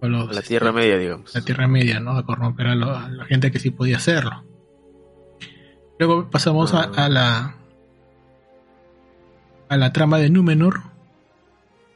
[0.01, 1.33] la Tierra Media, digamos.
[1.33, 2.11] La Tierra Media, ¿no?
[2.11, 4.43] A corromper a, la gente que sí podía hacerlo.
[5.99, 7.55] Luego pasamos a, la
[9.69, 10.81] a la trama de Númenor,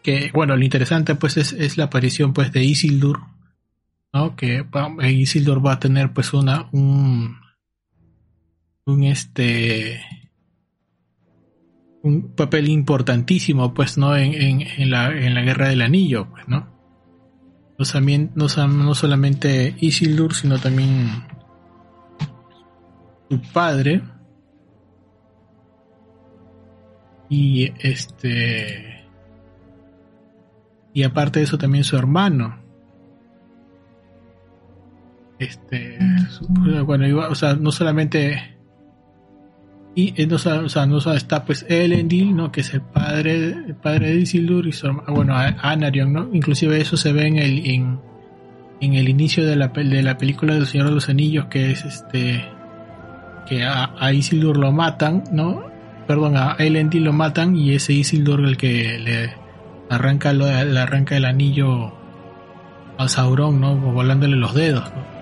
[0.02, 3.20] que bueno, lo interesante pues es, la aparición pues de Isildur,
[4.13, 4.36] ¿no?
[4.36, 4.65] Que
[5.04, 7.38] Isildur va a tener pues una un
[8.86, 10.02] un este
[12.04, 16.71] un papel importantísimo pues no en, en, la, en la guerra del anillo pues no
[18.36, 21.26] no, no solamente Isildur, sino también
[23.30, 24.02] su padre.
[27.30, 29.08] Y este.
[30.93, 32.61] Y aparte de eso, también su hermano.
[35.42, 35.98] Este.
[36.86, 38.52] bueno, o sea, no solamente
[39.94, 42.52] y eh, no, o sea, no está pues Elendil, ¿no?
[42.52, 46.30] Que es el padre, el padre de Isildur y su, ah, bueno, Anarion, ¿no?
[46.32, 48.00] Inclusive eso se ve en el, en,
[48.80, 51.84] en el inicio de la, de la película del Señor de los Anillos, que es
[51.84, 52.46] este,
[53.48, 55.66] que a, Isildur lo matan, ¿no?
[56.08, 59.34] Perdón, a Elendil lo matan y ese Isildur el que le
[59.90, 61.94] arranca, le arranca el anillo
[62.98, 63.76] a Sauron, ¿no?
[63.76, 65.21] Volándole los dedos, ¿no?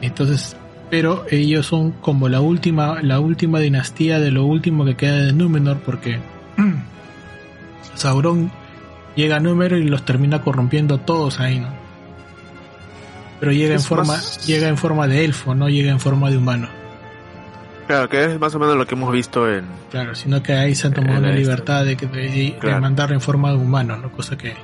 [0.00, 0.56] Entonces,
[0.90, 5.32] pero ellos son como la última, la última dinastía de lo último que queda de
[5.32, 6.20] Númenor, porque
[7.94, 8.50] Sauron
[9.14, 11.68] llega a Númenor y los termina corrompiendo todos ahí, ¿no?
[13.40, 16.68] Pero llega en forma, llega en forma de elfo, no llega en forma de humano.
[17.86, 19.66] Claro, que es más o menos lo que hemos visto en.
[19.90, 23.50] Claro, sino que ahí se han tomado la libertad de, que, de, mandarlo en forma
[23.50, 24.10] de humano, ¿no?
[24.10, 24.54] Cosa que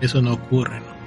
[0.00, 0.98] eso no ocurre, ¿no?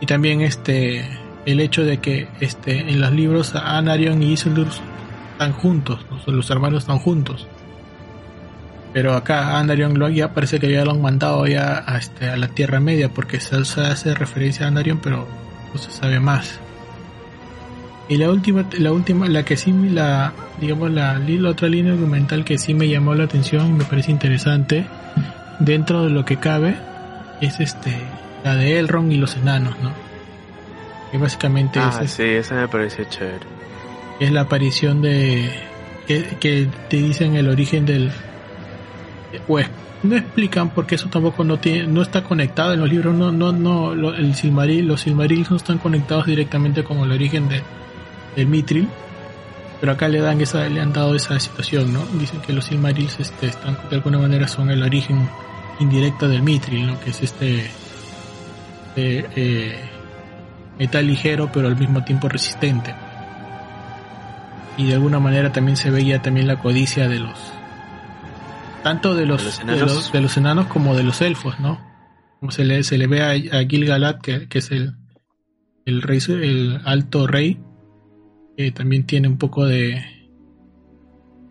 [0.00, 1.08] Y también este
[1.46, 4.68] el hecho de que este, en los libros Anarion y Isildur
[5.32, 7.46] están juntos, los hermanos están juntos.
[8.92, 12.36] Pero acá Anarion lo ya parece que ya lo han mandado ya a, este, a
[12.36, 15.26] la Tierra Media porque se, hace referencia a Anarion, pero
[15.72, 16.60] no se sabe más.
[18.08, 22.44] Y la última, la última, la que sí la, digamos la, la otra línea argumental
[22.44, 24.86] que sí me llamó la atención y me parece interesante
[25.60, 26.76] dentro de lo que cabe
[27.40, 27.96] es este
[28.44, 30.01] la de Elrond y los enanos, ¿no?
[31.12, 32.10] Que básicamente ah, es.
[32.10, 33.46] sí, esa me pareció chévere.
[34.18, 35.50] Es la aparición de.
[36.08, 38.10] Que, te dicen el origen del.
[39.46, 39.68] Pues
[40.02, 43.52] no explican porque eso tampoco no tiene, no está conectado en los libros, no, no,
[43.52, 47.62] no, el Silmaril, los Silmarils no están conectados directamente con el origen de,
[48.34, 48.88] del Mitril,
[49.80, 52.04] pero acá le dan esa, le han dado esa situación, ¿no?
[52.18, 55.28] Dicen que los Silmarils este, están de alguna manera son el origen
[55.78, 57.00] indirecto del Mitril, ¿no?
[57.00, 57.70] Que es este
[58.96, 59.91] eh, eh,
[60.82, 62.92] metal ligero pero al mismo tiempo resistente.
[64.76, 67.38] Y de alguna manera también se veía también la codicia de los
[68.82, 71.78] tanto de los, de los, enanos como de los elfos, ¿no?
[72.40, 74.96] Como se le, se le ve a, Gil-galad que, que, es el,
[75.86, 77.60] el rey el alto rey
[78.56, 80.04] que también tiene un poco de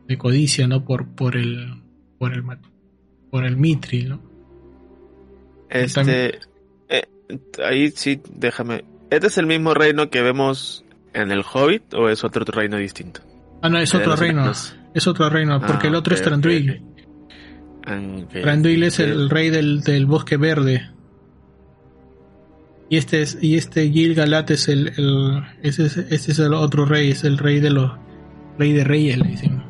[0.10, 0.84] de codicia, ¿no?
[0.84, 1.82] Por por el
[2.20, 2.44] por el
[3.30, 4.22] por el mitri, ¿no?
[5.70, 6.40] Este
[6.90, 7.08] eh,
[7.64, 12.24] ahí sí déjame ¿Este es el mismo reino que vemos en el Hobbit o es
[12.24, 13.20] otro reino distinto?
[13.62, 14.50] Ah, no, es otro reino.
[14.94, 16.82] Es otro reino, porque el otro es Tranduil.
[18.32, 20.90] Tranduil es el rey del, del bosque verde.
[22.90, 26.86] Y este es, y este Gil-galad es el, el ese es, este es el otro
[26.86, 27.92] rey, es el rey de los
[28.58, 29.64] rey de reyes, le dicen.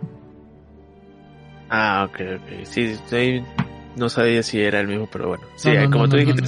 [1.70, 2.66] Ah, ok, ok.
[2.66, 2.94] Sí,
[3.96, 5.44] no sabía si era el mismo, pero bueno.
[5.56, 6.44] Sí, como tú dijiste,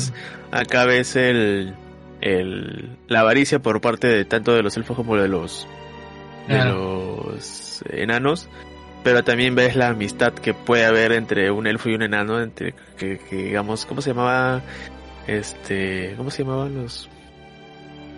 [0.52, 1.74] acá ves el,
[2.24, 5.68] el, la avaricia por parte de tanto de los elfos como de los,
[6.48, 8.50] de los enanos.
[9.04, 12.74] Pero también ves la amistad que puede haber entre un elfo y un enano, entre
[12.98, 14.62] que digamos, ¿cómo se llamaba?
[15.28, 17.10] Este, ¿cómo se llamaban los?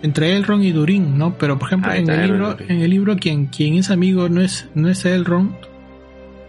[0.04, 1.36] Entre Elrond y Durin, ¿no?
[1.40, 4.70] Pero por ejemplo, en, el libro, en el libro quien, quien es amigo no es,
[4.76, 5.56] no es Elrond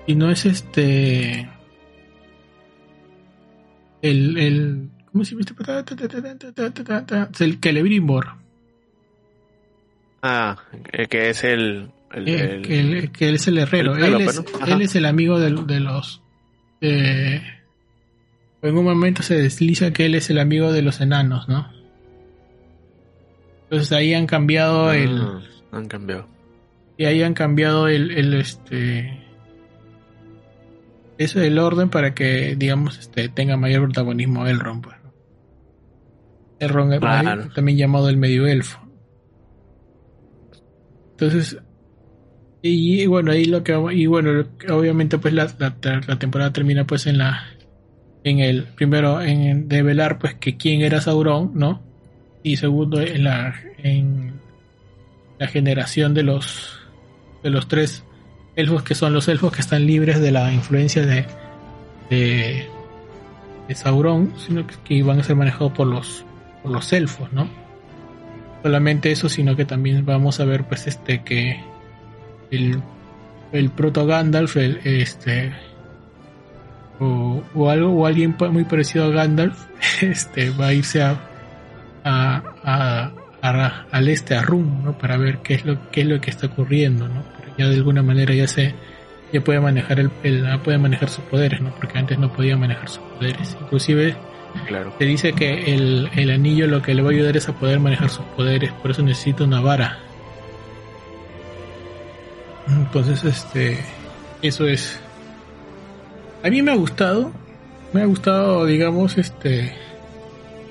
[0.07, 1.49] y no es este
[4.03, 4.91] el, el
[7.41, 8.35] el Celebrimbor.
[10.23, 10.57] Ah,
[11.09, 12.63] que es el el, el,
[13.13, 13.97] que, él es el herrero.
[13.97, 16.23] él, es, él es el amigo de, de los
[16.81, 17.43] eh,
[18.63, 21.71] en un momento se desliza que él es el amigo de los enanos, ¿no?
[23.65, 25.23] Entonces ahí han cambiado ah, el.
[25.73, 26.27] Han cambiado.
[26.97, 29.23] Y ahí han cambiado el, el este.
[31.19, 34.45] Eso del orden para que, digamos, este, tenga mayor protagonismo
[36.59, 36.71] Pues.
[36.71, 38.81] Elrond también llamado el medio elfo.
[41.13, 41.59] Entonces,
[42.63, 47.19] y, bueno, ahí lo que y bueno, obviamente pues la, la temporada termina pues en
[47.19, 47.45] la
[48.25, 51.81] en el primero en develar pues que quién era Sauron, ¿no?
[52.43, 54.33] Y segundo en la en
[55.39, 56.81] la generación de los
[57.45, 58.03] de los tres
[58.57, 61.25] elfos que son los elfos que están libres de la influencia de
[62.11, 62.67] de,
[63.75, 66.25] Sauron, sino que, iban a ser manejados por los
[66.69, 67.49] los elfos, ¿no?
[68.63, 71.61] Solamente eso, sino que también vamos a ver pues este que
[72.51, 72.83] el
[73.53, 75.53] el proto Gandalf, el, este
[76.99, 79.67] o, algo o alguien muy parecido a Gandalf
[80.01, 81.21] este va a irse a,
[82.05, 83.13] a,
[83.91, 84.97] al este a Rum ¿no?
[84.99, 87.23] para ver qué es lo qué es lo que está ocurriendo ¿no?
[87.39, 88.75] Pero ya de alguna manera ya se
[89.33, 90.11] ya puede manejar el,
[90.61, 94.17] puede manejar sus poderes no porque antes no podía manejar sus poderes inclusive
[94.67, 94.93] claro.
[94.99, 97.81] se dice que el, el anillo lo que le va a ayudar es a poder
[97.81, 99.99] manejar sus poderes por eso necesita una vara
[102.69, 103.79] entonces este
[104.43, 105.01] eso es
[106.47, 107.33] a mí me ha gustado,
[107.93, 109.73] me ha gustado, digamos, este,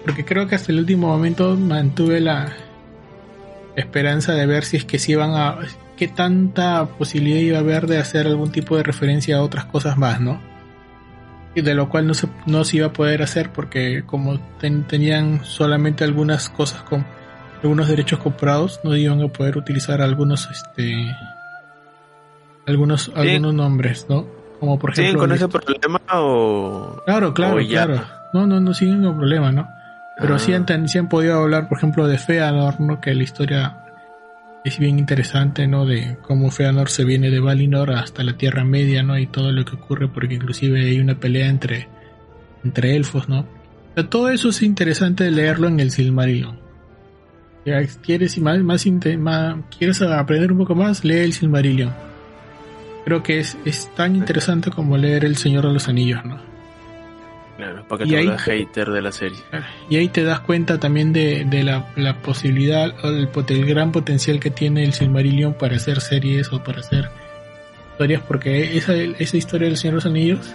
[0.05, 2.53] porque creo que hasta el último momento mantuve la
[3.75, 5.57] esperanza de ver si es que si iban a,
[5.97, 9.97] qué tanta posibilidad iba a haber de hacer algún tipo de referencia a otras cosas
[9.97, 10.39] más, ¿no?
[11.55, 15.43] Y de lo cual no se, no se iba a poder hacer porque como tenían
[15.45, 17.05] solamente algunas cosas con
[17.63, 21.15] algunos derechos comprados, no iban a poder utilizar algunos, este,
[22.67, 24.27] algunos, algunos nombres, ¿no?
[24.59, 25.11] Como por ejemplo.
[25.11, 27.01] ¿Siguen con ese problema o.?
[27.05, 28.01] Claro, claro, claro.
[28.33, 29.67] No, no, no siguen con problema, ¿no?
[30.17, 30.87] Pero sí, han, ah.
[30.87, 33.01] sí, han, podido hablar, por ejemplo, de Feanor, ¿no?
[33.01, 33.84] Que la historia
[34.65, 35.85] es bien interesante, ¿no?
[35.85, 39.17] De cómo Feanor se viene de Valinor hasta la Tierra Media, ¿no?
[39.17, 41.87] Y todo lo que ocurre, porque inclusive hay una pelea entre,
[42.63, 43.45] entre elfos, ¿no?
[44.09, 46.59] todo eso es interesante leerlo en el Silmarillion.
[48.03, 48.85] ¿Quieres, más, más,
[49.17, 51.05] más, ¿Quieres aprender un poco más?
[51.05, 51.93] Lee el Silmarillion
[53.05, 56.54] creo que es, es tan interesante como leer El Señor de los Anillos, ¿no?
[57.57, 59.39] Claro, para que te ahí, hater de la serie.
[59.89, 63.93] Y ahí te das cuenta también de, de la, la, posibilidad o el, el, gran
[63.93, 67.09] potencial que tiene el Silmarillion para hacer series o para hacer
[67.91, 70.53] historias, porque esa, esa historia del Señor de los Anillos,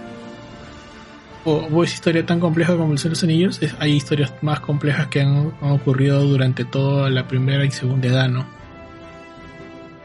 [1.43, 4.59] o, esa historia tan compleja como el Señor de los Anillos, es, hay historias más
[4.59, 8.45] complejas que han, han, ocurrido durante toda la primera y segunda edad, ¿no?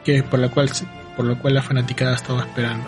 [0.02, 0.70] Que por la cual
[1.14, 2.86] por lo cual la fanaticada estaba esperando.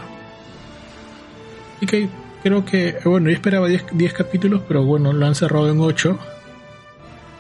[1.81, 2.09] Y que
[2.43, 6.19] creo que, bueno, yo esperaba 10 capítulos, pero bueno, lo han cerrado en 8.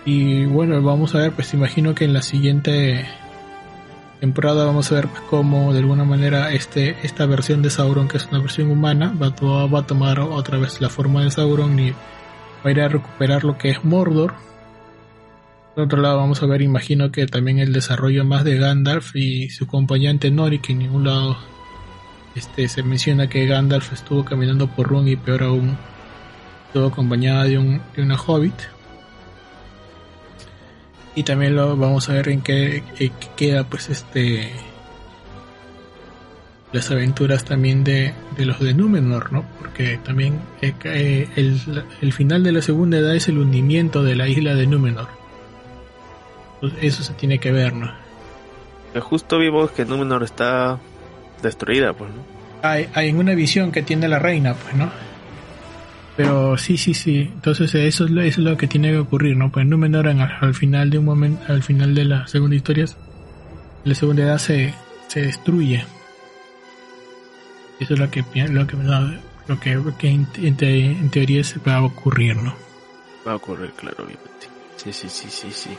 [0.04, 3.06] Y bueno, vamos a ver, pues imagino que en la siguiente
[4.20, 8.16] temporada vamos a ver pues, cómo de alguna manera este, esta versión de Sauron, que
[8.16, 9.30] es una versión humana, va,
[9.66, 11.96] va a tomar otra vez la forma de Sauron y va
[12.64, 14.34] a ir a recuperar lo que es Mordor
[15.78, 19.48] por otro lado, vamos a ver, imagino que también el desarrollo más de Gandalf y
[19.50, 21.38] su acompañante Nori, que en ningún lado
[22.38, 25.76] este, se menciona que Gandalf estuvo caminando por Run y peor aún,
[26.66, 28.54] estuvo acompañada de, un, de una hobbit.
[31.14, 32.82] Y también lo vamos a ver en qué,
[33.36, 34.52] queda pues este
[36.70, 39.44] las aventuras también de, de, los de Númenor, ¿no?
[39.58, 44.14] Porque también eh, eh, el, el, final de la segunda edad es el hundimiento de
[44.14, 45.08] la isla de Númenor
[46.80, 47.92] eso se tiene que ver, ¿no?
[49.00, 50.78] Justo vimos que Númenor está
[51.42, 52.22] destruida, pues, ¿no?
[52.62, 54.90] Hay, hay una visión que tiene la reina, pues, ¿no?
[56.18, 57.30] Pero sí, sí, sí.
[57.32, 59.52] Entonces eso es lo, eso es lo que tiene que ocurrir, ¿no?
[59.52, 62.86] Pues Númenor en, al final de un momento, al final de la segunda historia,
[63.84, 64.74] la segunda edad se,
[65.06, 65.84] se destruye.
[67.78, 68.76] Eso es lo que lo que
[69.46, 72.52] lo que, que en, en, en, teoría se va a ocurrir, ¿no?
[73.24, 74.48] Va a ocurrir, claro, obviamente.
[74.76, 75.70] Sí, sí, sí, sí, sí.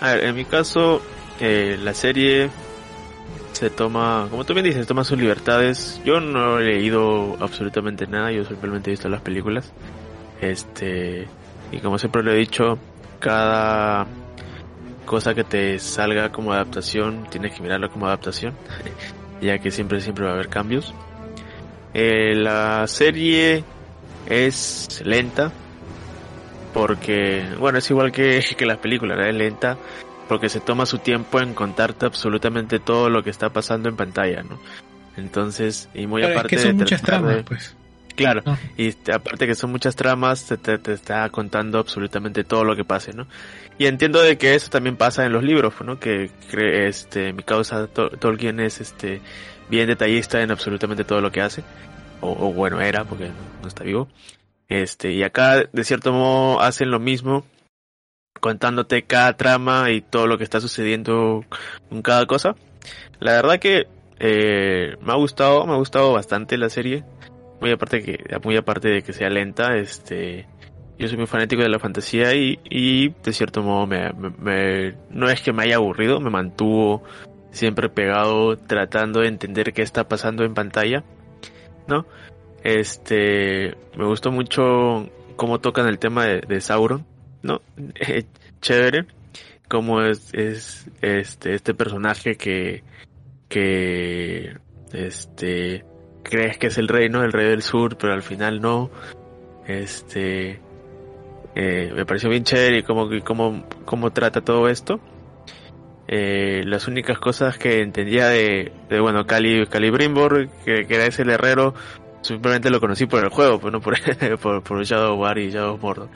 [0.00, 1.02] A ver, en mi caso,
[1.40, 2.50] eh, la serie
[3.52, 6.00] se toma, como tú bien dices, toma sus libertades.
[6.04, 9.72] Yo no he leído absolutamente nada, yo simplemente he visto las películas.
[10.40, 11.28] Este,
[11.70, 12.78] y como siempre lo he dicho,
[13.18, 14.06] cada
[15.04, 18.54] cosa que te salga como adaptación, tienes que mirarlo como adaptación,
[19.40, 20.94] ya que siempre, siempre va a haber cambios.
[21.94, 23.64] Eh, la serie
[24.26, 25.52] es lenta,
[26.72, 29.78] porque, bueno, es igual que, que las películas, es lenta
[30.28, 34.42] porque se toma su tiempo en contarte absolutamente todo lo que está pasando en pantalla,
[34.42, 34.58] ¿no?
[35.16, 37.76] Entonces, y muy aparte son muchas tramas, pues.
[38.14, 38.42] Claro,
[38.76, 43.12] y aparte que son muchas tramas, te, te, está contando absolutamente todo lo que pase,
[43.12, 43.26] ¿no?
[43.78, 45.98] Y entiendo de que eso también pasa en los libros, ¿no?
[45.98, 49.20] Que, este, mi causa Tolkien es este
[49.70, 51.64] bien detallista en absolutamente todo lo que hace,
[52.20, 53.30] o, bueno era porque
[53.62, 54.08] no está vivo.
[54.68, 57.44] Este, y acá de cierto modo hacen lo mismo,
[58.42, 61.44] contándote cada trama y todo lo que está sucediendo
[61.88, 62.56] con cada cosa.
[63.20, 63.86] La verdad que
[64.18, 67.04] eh, me ha gustado, me ha gustado bastante la serie.
[67.60, 70.48] Muy aparte que, muy aparte de que sea lenta, este,
[70.98, 75.30] yo soy muy fanático de la fantasía y, y de cierto modo me, me, no
[75.30, 77.04] es que me haya aburrido, me mantuvo
[77.52, 81.04] siempre pegado tratando de entender qué está pasando en pantalla,
[81.86, 82.06] ¿no?
[82.64, 87.06] Este, me gustó mucho cómo tocan el tema de Sauron,
[87.42, 87.60] ¿no?
[87.94, 88.24] Eh,
[88.60, 89.06] chévere
[89.68, 92.82] como es, es este este personaje que
[93.48, 94.56] que
[94.92, 95.84] este
[96.22, 97.22] crees que es el rey, ¿no?
[97.22, 98.90] El rey del sur, pero al final no.
[99.66, 100.60] Este
[101.54, 105.00] eh, me pareció bien chévere y cómo, cómo, trata todo esto.
[106.08, 109.90] Eh, las únicas cosas que entendía de, de bueno, Cali, Cali
[110.64, 111.74] que, que, era ese herrero,
[112.22, 113.94] simplemente lo conocí por el juego, pues no por,
[114.40, 116.08] por, por Shadow War y Shadow Mordor.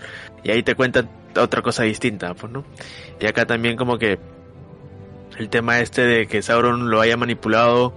[0.43, 2.65] Y ahí te cuentan otra cosa distinta, pues no.
[3.21, 4.19] Y acá también como que
[5.39, 7.95] el tema este de que Sauron lo haya manipulado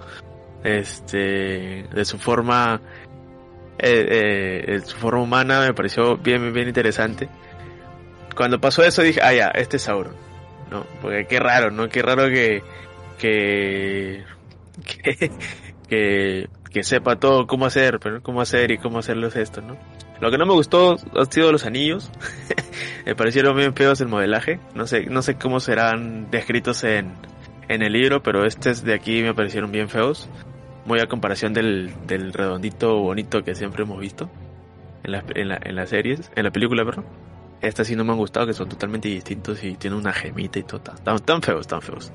[0.63, 2.81] este de su forma
[3.77, 7.29] eh, eh, de su forma humana me pareció bien bien interesante
[8.35, 10.15] cuando pasó eso dije ah ya este es Sauron
[10.69, 12.61] no porque qué raro no qué raro que
[13.17, 14.25] que
[15.07, 15.31] que,
[15.87, 19.77] que que sepa todo cómo hacer, pero cómo hacer y cómo hacerlos esto, ¿no?
[20.19, 22.11] Lo que no me gustó han sido los anillos.
[23.05, 24.59] me parecieron bien feos el modelaje.
[24.75, 27.13] No sé, no sé cómo serán descritos en,
[27.69, 30.29] en el libro, pero estos de aquí me parecieron bien feos.
[30.85, 34.29] Muy a comparación del, del redondito bonito que siempre hemos visto
[35.03, 37.05] en, la, en, la, en las series, en la película, perdón.
[37.61, 40.63] Estas sí no me han gustado, que son totalmente distintos y tienen una gemita y
[40.63, 40.79] todo.
[40.79, 42.11] Tan, tan feos, tan feos.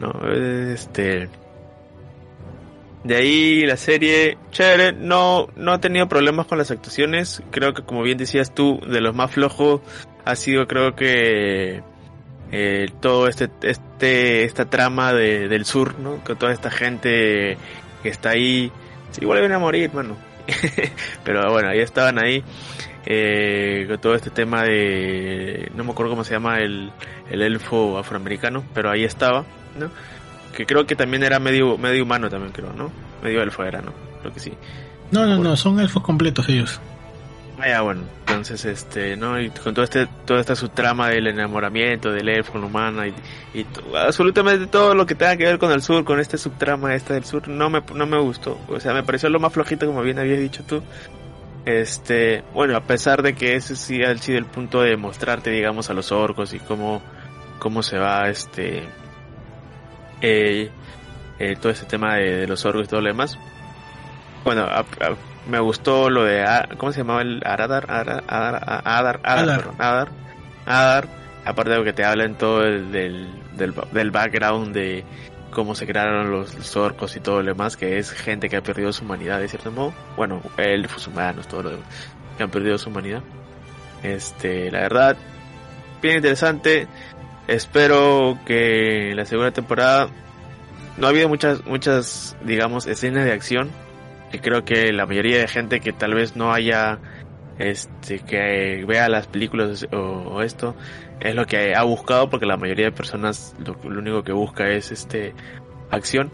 [0.00, 1.28] No, este
[3.04, 7.42] de ahí la serie, chévere, no, no ha tenido problemas con las actuaciones.
[7.50, 9.80] Creo que como bien decías tú, de los más flojos
[10.24, 11.82] ha sido creo que
[12.52, 16.22] eh, todo este, este, esta trama de, del sur, ¿no?
[16.24, 17.56] Con toda esta gente
[18.02, 18.70] que está ahí.
[19.20, 20.16] igual vienen a morir, mano.
[21.24, 22.44] Pero bueno, ahí estaban ahí.
[23.04, 25.72] Eh, con todo este tema de...
[25.74, 26.92] No me acuerdo cómo se llama el,
[27.30, 29.44] el elfo afroamericano, pero ahí estaba,
[29.76, 29.90] ¿no?
[30.52, 32.90] Que creo que también era medio medio humano también creo, ¿no?
[33.22, 33.92] Medio elfo era, ¿no?
[34.20, 34.52] Creo que sí.
[35.10, 36.80] No, no, no, son elfos completos ellos.
[37.58, 39.38] Ah, ya, bueno, entonces, este, ¿no?
[39.40, 43.14] Y con todo este, toda esta subtrama del enamoramiento del elfo la humana y,
[43.54, 47.14] y absolutamente todo lo que tenga que ver con el sur, con este subtrama esta
[47.14, 48.58] del sur, no me, no me gustó.
[48.68, 50.82] O sea, me pareció lo más flojito como bien habías dicho tú.
[51.64, 55.88] Este, bueno, a pesar de que ese sí ha sido el punto de mostrarte, digamos,
[55.90, 57.00] a los orcos y cómo,
[57.60, 58.82] cómo se va, este,
[60.22, 60.70] eh,
[61.38, 63.38] eh, todo este tema de, los orgos y todo lo demás.
[64.44, 64.66] Bueno,
[65.48, 66.44] me gustó lo de,
[66.78, 67.90] ¿cómo se llamaba el Aradar?
[67.90, 70.08] Adar, Adar, Adar, Adar,
[70.66, 71.08] Adar,
[71.44, 75.04] aparte de que te hablan todo el, del, del, background de
[75.50, 78.92] cómo se crearon los, orcos y todo lo demás, que es gente que ha perdido
[78.92, 79.92] su humanidad de cierto modo.
[80.16, 81.86] Bueno, elfos humanos, todo lo demás,
[82.36, 83.22] que han perdido su humanidad.
[84.02, 85.16] Este, la verdad,
[86.00, 86.86] bien interesante.
[87.48, 90.08] Espero que la segunda temporada
[90.96, 93.70] no ha habido muchas, muchas, digamos, escenas de acción.
[94.30, 96.98] Que creo que la mayoría de gente que tal vez no haya,
[97.58, 100.74] este, que vea las películas o, esto,
[101.20, 104.68] es lo que ha buscado porque la mayoría de personas lo, lo único que busca
[104.70, 105.34] es este
[105.90, 106.32] acción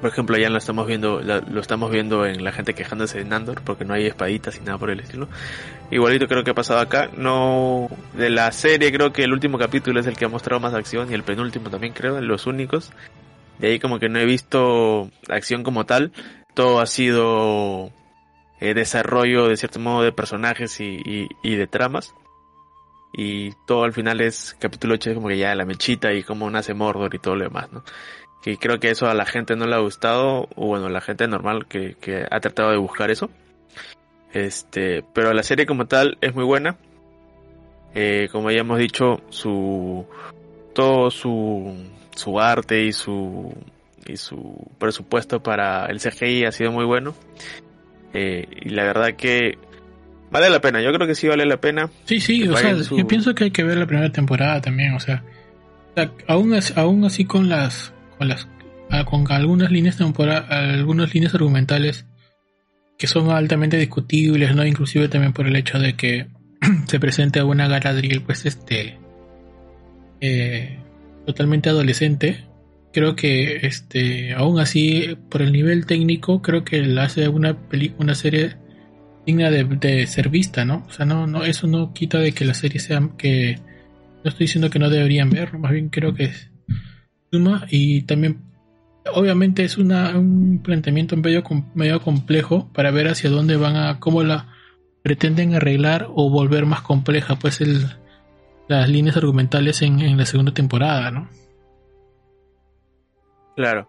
[0.00, 3.62] por ejemplo, ya lo estamos viendo, lo estamos viendo en la gente quejándose de Nandor
[3.62, 5.28] porque no hay espaditas y nada por el estilo.
[5.90, 7.10] Igualito creo que ha pasado acá.
[7.16, 10.74] No, de la serie creo que el último capítulo es el que ha mostrado más
[10.74, 12.92] acción y el penúltimo también creo, los únicos.
[13.58, 16.12] De ahí como que no he visto acción como tal.
[16.54, 17.90] Todo ha sido
[18.60, 22.14] eh, desarrollo de cierto modo de personajes y, de tramas.
[23.12, 26.50] Y todo al final es capítulo 8 es como que ya la mechita y cómo
[26.50, 27.82] nace Mordor y todo lo demás, ¿no?
[28.46, 31.26] Que creo que eso a la gente no le ha gustado, o bueno, la gente
[31.26, 31.96] normal que,
[32.30, 33.28] ha tratado de buscar eso.
[34.32, 36.76] Este, pero la serie como tal es muy buena.
[37.92, 40.06] Eh, como ya hemos dicho, su
[40.74, 41.74] todo su,
[42.14, 43.52] su arte y su
[44.06, 47.16] y su presupuesto para el CGI ha sido muy bueno.
[48.14, 49.58] Eh, y la verdad que
[50.30, 51.90] vale la pena, yo creo que sí vale la pena.
[52.04, 55.00] Sí, sí, o sea, yo pienso que hay que ver la primera temporada también, o
[55.00, 55.24] sea,
[56.28, 57.92] aún, aún así con las
[58.90, 62.06] ah, con algunas líneas temporales, algunas líneas argumentales
[62.98, 64.64] que son altamente discutibles, ¿no?
[64.64, 66.26] Inclusive también por el hecho de que
[66.86, 68.98] se presente a una Galadriel, pues este,
[70.20, 70.78] eh,
[71.26, 72.44] totalmente adolescente.
[72.92, 77.56] Creo que, este, aún así, por el nivel técnico, creo que la hace una
[77.98, 78.56] una serie
[79.26, 80.84] digna de, ser vista, ¿no?
[80.88, 83.58] O sea, no, no, eso no quita de que la serie sea, que,
[84.24, 86.50] no estoy diciendo que no deberían ver, más bien creo que es,
[87.70, 88.42] y también
[89.12, 91.42] obviamente es una, un planteamiento medio,
[91.74, 94.48] medio complejo para ver hacia dónde van a, cómo la
[95.02, 97.86] pretenden arreglar o volver más compleja pues el,
[98.68, 101.28] las líneas argumentales en, la segunda temporada, ¿no?
[103.54, 103.88] Claro.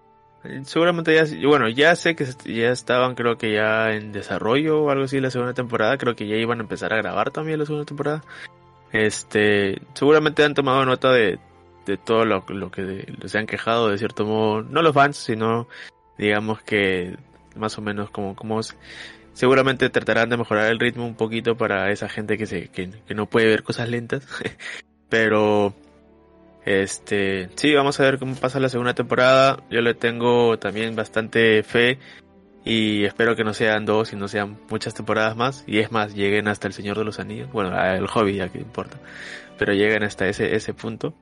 [0.64, 5.06] Seguramente ya, bueno, ya sé que ya estaban creo que ya en desarrollo o algo
[5.06, 7.86] así la segunda temporada, creo que ya iban a empezar a grabar también la segunda
[7.86, 8.24] temporada.
[8.94, 11.40] Este, seguramente han tomado nota de,
[11.88, 15.68] de todo lo, que se han quejado de cierto modo, no los fans, sino
[16.18, 17.18] digamos que
[17.56, 18.60] más o menos como, como
[19.34, 23.28] seguramente tratarán de mejorar el ritmo un poquito para esa gente que se que, no
[23.28, 24.28] puede ver cosas lentas.
[25.10, 25.74] Pero
[26.66, 29.64] este sí vamos a ver cómo pasa la segunda temporada.
[29.70, 32.00] Yo le tengo también bastante fe
[32.66, 35.64] y espero que no sean dos y no sean muchas temporadas más.
[35.68, 37.50] Y es más lleguen hasta el Señor de los Anillos.
[37.52, 38.98] Bueno el hobby ya que importa.
[39.58, 41.14] Pero lleguen hasta ese ese punto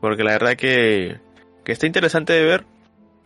[0.00, 1.18] porque la verdad que,
[1.64, 2.64] que está interesante de ver.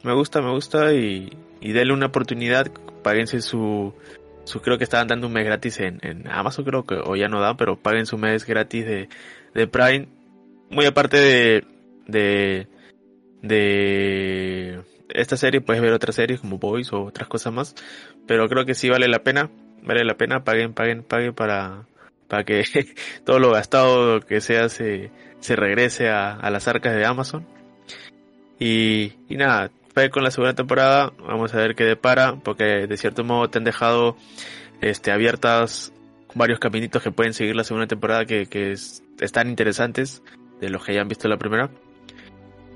[0.03, 2.71] Me gusta, me gusta y, y denle una oportunidad.
[3.03, 3.95] Páguense su,
[4.45, 7.29] su creo que estaban dando un mes gratis en, en Amazon creo que o ya
[7.29, 9.09] no dan, pero paguen su mes gratis de,
[9.55, 10.09] de Prime.
[10.71, 11.65] Muy aparte de,
[12.07, 12.67] de,
[13.43, 17.75] de esta serie, puedes ver otras series como Boys o otras cosas más.
[18.27, 19.51] Pero creo que sí vale la pena.
[19.85, 21.87] Vale la pena, paguen, paguen, paguen para,
[22.33, 22.65] para que
[23.27, 25.11] todo lo gastado que sea se,
[25.41, 27.47] se regrese a, las arcas de Amazon.
[28.59, 29.71] Y, y nada,
[30.11, 33.65] con la segunda temporada, vamos a ver qué depara, porque de cierto modo te han
[33.65, 34.17] dejado
[34.81, 35.93] este, abiertas
[36.35, 38.73] varios caminitos que pueden seguir la segunda temporada que, que
[39.21, 40.23] están interesantes
[40.59, 41.69] de los que ya han visto la primera.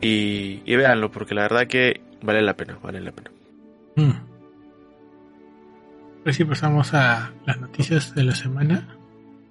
[0.03, 3.31] Y, y véanlo, porque la verdad que vale la pena, vale la pena.
[6.25, 8.96] Pues si pasamos a las noticias de la semana.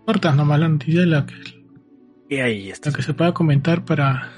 [0.06, 1.34] Cortas nomás la noticia de la que
[2.30, 2.90] y ahí está.
[2.90, 4.32] Lo que se pueda comentar para.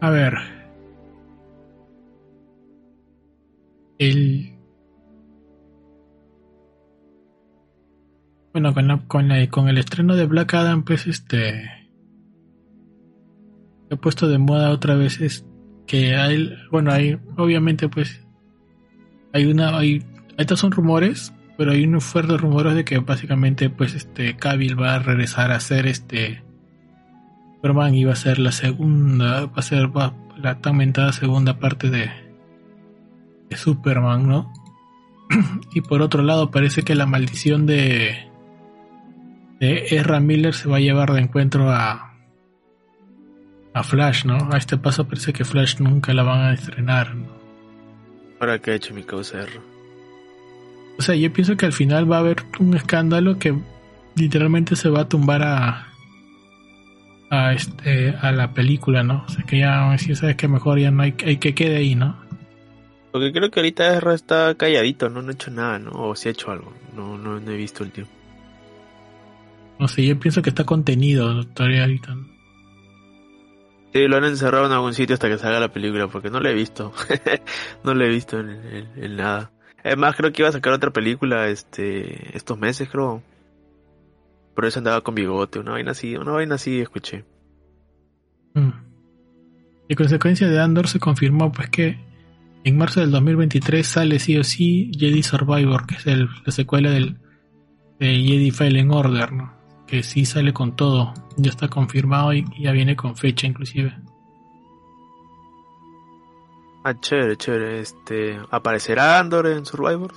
[0.00, 0.34] A ver.
[3.98, 4.56] El.
[8.52, 11.68] Bueno, con, con, con el estreno de Black Adam, pues este.
[13.90, 15.46] He puesto de moda otra vez es
[15.86, 16.54] que hay.
[16.70, 17.18] Bueno, hay.
[17.36, 18.24] Obviamente, pues.
[19.32, 19.78] Hay una.
[19.78, 20.04] Hay,
[20.38, 21.32] estos son rumores
[21.62, 25.60] pero hay unos fuertes rumores de que básicamente pues este Cavill va a regresar a
[25.60, 26.42] ser este
[27.54, 29.88] Superman y va a ser la segunda, va a ser
[30.38, 32.10] la tan mentada segunda parte de,
[33.54, 34.52] Superman, ¿no?
[35.72, 38.28] y por otro lado parece que la maldición de
[39.60, 42.16] de Ezra Miller se va a llevar de encuentro a
[43.72, 44.48] a Flash, ¿no?
[44.52, 47.28] A este paso parece que Flash nunca la van a estrenar, ¿no?
[48.40, 49.46] ¿Para qué ha hecho mi causa
[50.98, 53.54] o sea, yo pienso que al final va a haber un escándalo que
[54.14, 55.92] literalmente se va a tumbar a
[57.32, 59.24] a este a la película, ¿no?
[59.26, 61.94] O sea que ya si sabes que mejor ya no hay, hay que quede ahí,
[61.94, 62.20] ¿no?
[63.10, 65.22] Porque creo que ahorita Ezra está calladito, ¿no?
[65.22, 65.92] No ha hecho nada, ¿no?
[65.92, 66.72] O si ha hecho algo.
[66.94, 68.06] No, no, he visto el tío.
[69.78, 72.14] No sé, yo pienso que está contenido todavía ahorita.
[72.14, 72.26] ¿no?
[73.94, 76.48] Sí, lo han encerrado en algún sitio hasta que salga la película, porque no lo
[76.50, 76.92] he visto.
[77.84, 79.50] no lo he visto en nada.
[79.84, 83.22] Además, creo que iba a sacar otra película este estos meses, creo.
[84.54, 87.24] Por eso andaba con bigote, una vaina así, una vaina así escuché.
[88.54, 88.70] Mm.
[89.88, 91.98] Y consecuencia de Andor se confirmó pues que
[92.64, 96.90] en marzo del 2023 sale sí o sí Jedi Survivor, que es el, la secuela
[96.90, 97.18] del
[97.98, 99.52] de Jedi Fallen Order, ¿no?
[99.86, 103.94] Que sí sale con todo, ya está confirmado y ya viene con fecha inclusive.
[106.84, 107.80] Ah, chévere, chévere.
[107.80, 110.12] Este, ¿Aparecerá Andor en Survivor?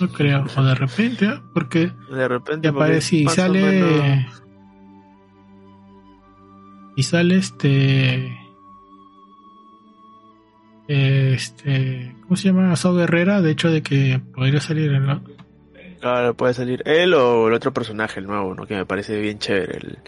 [0.00, 1.40] No creo, o de repente, ¿eh?
[1.52, 4.26] porque de repente aparece y sale
[6.96, 8.38] y sale este
[10.88, 12.74] este ¿cómo se llama?
[12.76, 15.22] Sao Guerrera, de hecho de que podría salir en la...
[16.00, 18.66] Claro, puede salir él o el otro personaje, el nuevo, ¿no?
[18.66, 19.98] Que me parece bien chévere, el,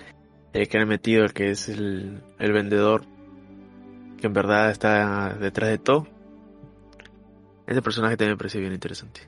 [0.52, 3.04] el que han metido, el que es el, el vendedor,
[4.24, 6.08] que en verdad está detrás de todo.
[7.66, 9.20] Ese personaje también me parece bien interesante.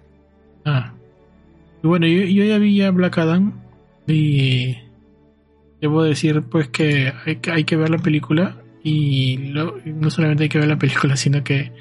[0.64, 0.94] Ah.
[1.84, 3.61] Y bueno, yo, yo ya vi a Black Adam
[4.07, 4.74] y
[5.82, 9.53] debo decir pues que hay, hay que ver la película y
[9.84, 11.74] no solamente hay que ver la película, sino que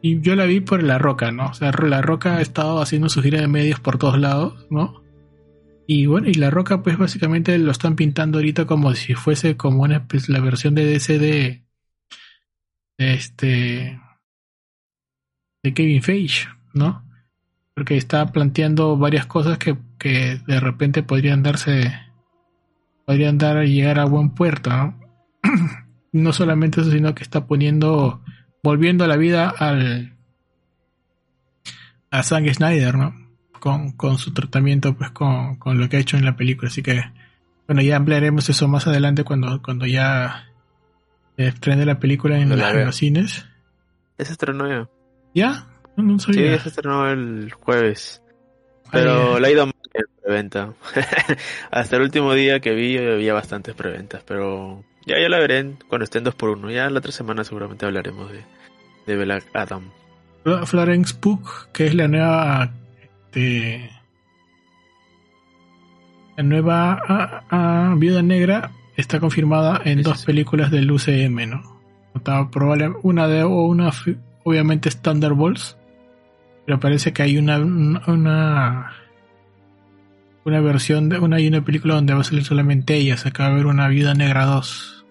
[0.00, 1.46] y yo la vi por La Roca, ¿no?
[1.46, 5.02] O sea, La Roca ha estado haciendo su gira de medios por todos lados, ¿no?
[5.88, 9.82] Y bueno, y La Roca pues básicamente lo están pintando ahorita como si fuese como
[9.82, 11.63] una pues, la versión de DC de,
[12.98, 14.00] este
[15.62, 17.04] de Kevin Feige, ¿no?
[17.74, 21.92] porque está planteando varias cosas que, que de repente podrían darse,
[23.04, 25.00] podrían dar a llegar a buen puerto, ¿no?
[26.12, 28.22] no solamente eso, sino que está poniendo,
[28.62, 30.16] volviendo a la vida al
[32.10, 33.12] a Zack Snyder, ¿no?
[33.58, 36.68] Con, con su tratamiento, pues con, con lo que ha hecho en la película.
[36.68, 37.02] Así que,
[37.66, 40.44] bueno, ya ampliaremos eso más adelante cuando, cuando ya
[41.36, 43.46] estrene la película en, los cines.
[44.18, 44.88] ¿Es estrenó ya?
[45.34, 45.66] ¿Ya?
[46.18, 48.22] Sí, se estrenó el jueves.
[48.90, 50.74] Pero la ha ido mal en preventa.
[51.70, 56.04] Hasta el último día que vi había bastantes preventas, pero ya, ya la veré cuando
[56.04, 56.70] estén dos por uno.
[56.70, 58.44] Ya la otra semana seguramente hablaremos de,
[59.06, 59.90] de Black Adam.
[60.66, 62.70] Florence Pugh, que es la nueva
[63.34, 63.90] este,
[66.36, 71.74] la nueva ah, ah, Viuda Negra, está confirmada en dos películas del UCM, ¿no?
[72.50, 73.90] Probablemente una de o una
[74.44, 75.76] obviamente es Thunderbolts
[76.64, 78.92] pero parece que hay una una
[80.44, 83.50] una versión de una hay una película donde va a salir solamente ella, se acaba
[83.50, 85.06] de ver una Viuda Negra 2.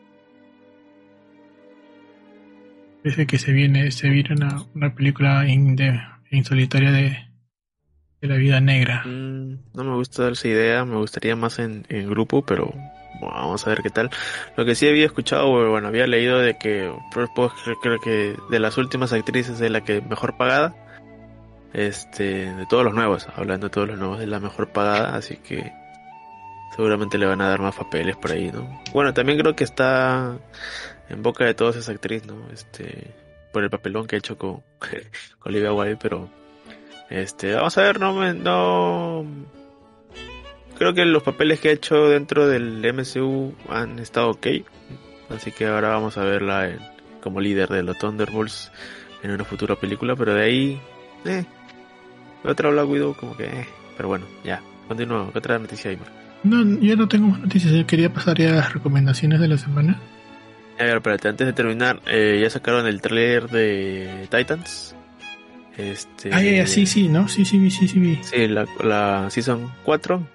[3.04, 6.00] Parece que se viene se viene una, una película in, de,
[6.44, 7.18] solitaria de,
[8.22, 9.04] de la Vida Negra.
[9.06, 12.74] Mm, no me gusta esa idea, me gustaría más en, en grupo, pero
[13.32, 14.10] vamos a ver qué tal.
[14.56, 16.92] Lo que sí había escuchado, bueno, había leído de que
[17.82, 20.76] creo que de las últimas actrices es la que mejor pagada
[21.74, 25.38] este, de todos los nuevos, hablando de todos los nuevos, es la mejor pagada, así
[25.38, 25.74] que
[26.76, 28.82] seguramente le van a dar más papeles por ahí, ¿no?
[28.94, 30.38] Bueno, también creo que está
[31.10, 32.48] en boca de todos esa actriz, ¿no?
[32.52, 33.12] Este,
[33.52, 34.64] por el papelón que ha hecho con,
[35.46, 36.30] Olivia Wilde, pero
[37.10, 39.26] este, vamos a ver, no, no,
[40.78, 44.48] creo que los papeles que ha hecho dentro del MCU han estado ok,
[45.30, 46.70] así que ahora vamos a verla
[47.22, 48.72] como líder de los Thunderbolts
[49.24, 50.82] en una futura película, pero de ahí,
[51.26, 51.46] eh,
[52.44, 53.46] otra Black Widow, como que.
[53.46, 54.62] Eh, pero bueno, ya.
[54.88, 55.32] Continúo.
[55.32, 55.98] ¿Qué otra noticia hay,
[56.44, 57.72] No, yo no tengo más noticias.
[57.74, 60.00] Yo quería pasar ya a las recomendaciones de la semana.
[60.78, 64.96] A ver, espérate, antes de terminar, eh, ya sacaron el trailer de Titans.
[65.78, 66.34] Este...
[66.34, 67.28] Ah, ya, sí, sí, ¿no?
[67.28, 68.20] Sí, sí, sí, sí, sí.
[68.22, 70.28] Sí, la, la Season 4.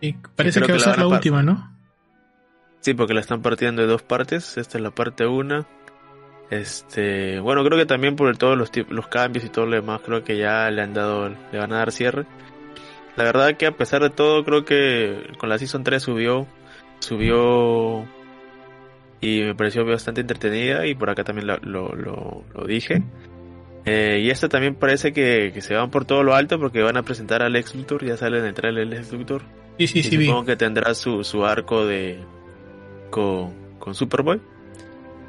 [0.00, 1.72] Sí, parece que, va a ser la, última, ¿no?
[2.80, 4.56] Sí, porque la están partiendo de dos partes.
[4.58, 5.66] Esta es la parte 1
[6.50, 10.22] este, bueno, creo que también por todos los, los cambios y todo lo demás, creo
[10.22, 12.24] que ya le han dado, le van a dar cierre.
[13.16, 16.46] La verdad que a pesar de todo, creo que con la Season 3 subió,
[17.00, 18.04] subió
[19.20, 23.02] y me pareció bastante entretenida y por acá también lo, lo, lo, dije.
[23.84, 26.96] Eh, y esta también parece que, que, se van por todo lo alto porque van
[26.96, 29.42] a presentar al Lex Luthor, ya sale en el trailer el Lex Luthor.
[29.78, 30.24] Sí, sí, sí.
[30.24, 32.24] Supongo que tendrá su, su arco de
[33.10, 34.40] con, con Superboy.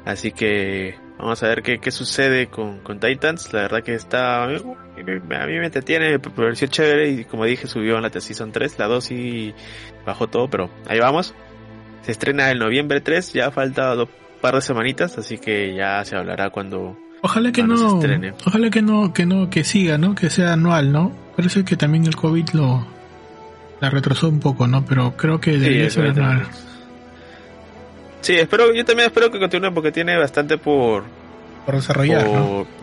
[0.04, 3.52] Así que Vamos a ver qué, qué sucede con, con, Titans.
[3.52, 4.44] La verdad que está.
[4.44, 4.56] A mí,
[4.96, 7.10] me entretiene, pareció chévere.
[7.10, 8.78] Y como dije, subió en la Season 3.
[8.78, 9.54] La 2 y
[10.06, 11.34] bajó todo, pero ahí vamos.
[12.02, 13.32] Se estrena el noviembre 3.
[13.32, 14.08] Ya falta dos
[14.40, 15.18] par de semanitas.
[15.18, 16.96] Así que ya se hablará cuando.
[17.20, 17.98] Ojalá que no.
[18.46, 20.14] Ojalá que no, que no, que siga, ¿no?
[20.14, 21.12] Que sea anual, ¿no?
[21.34, 22.86] Parece que también el COVID lo.
[23.80, 24.84] La retrasó un poco, ¿no?
[24.84, 26.46] Pero creo que debería ser anual.
[28.20, 31.04] Sí, espero, yo también espero que continúe porque tiene bastante por,
[31.64, 32.26] por desarrollar.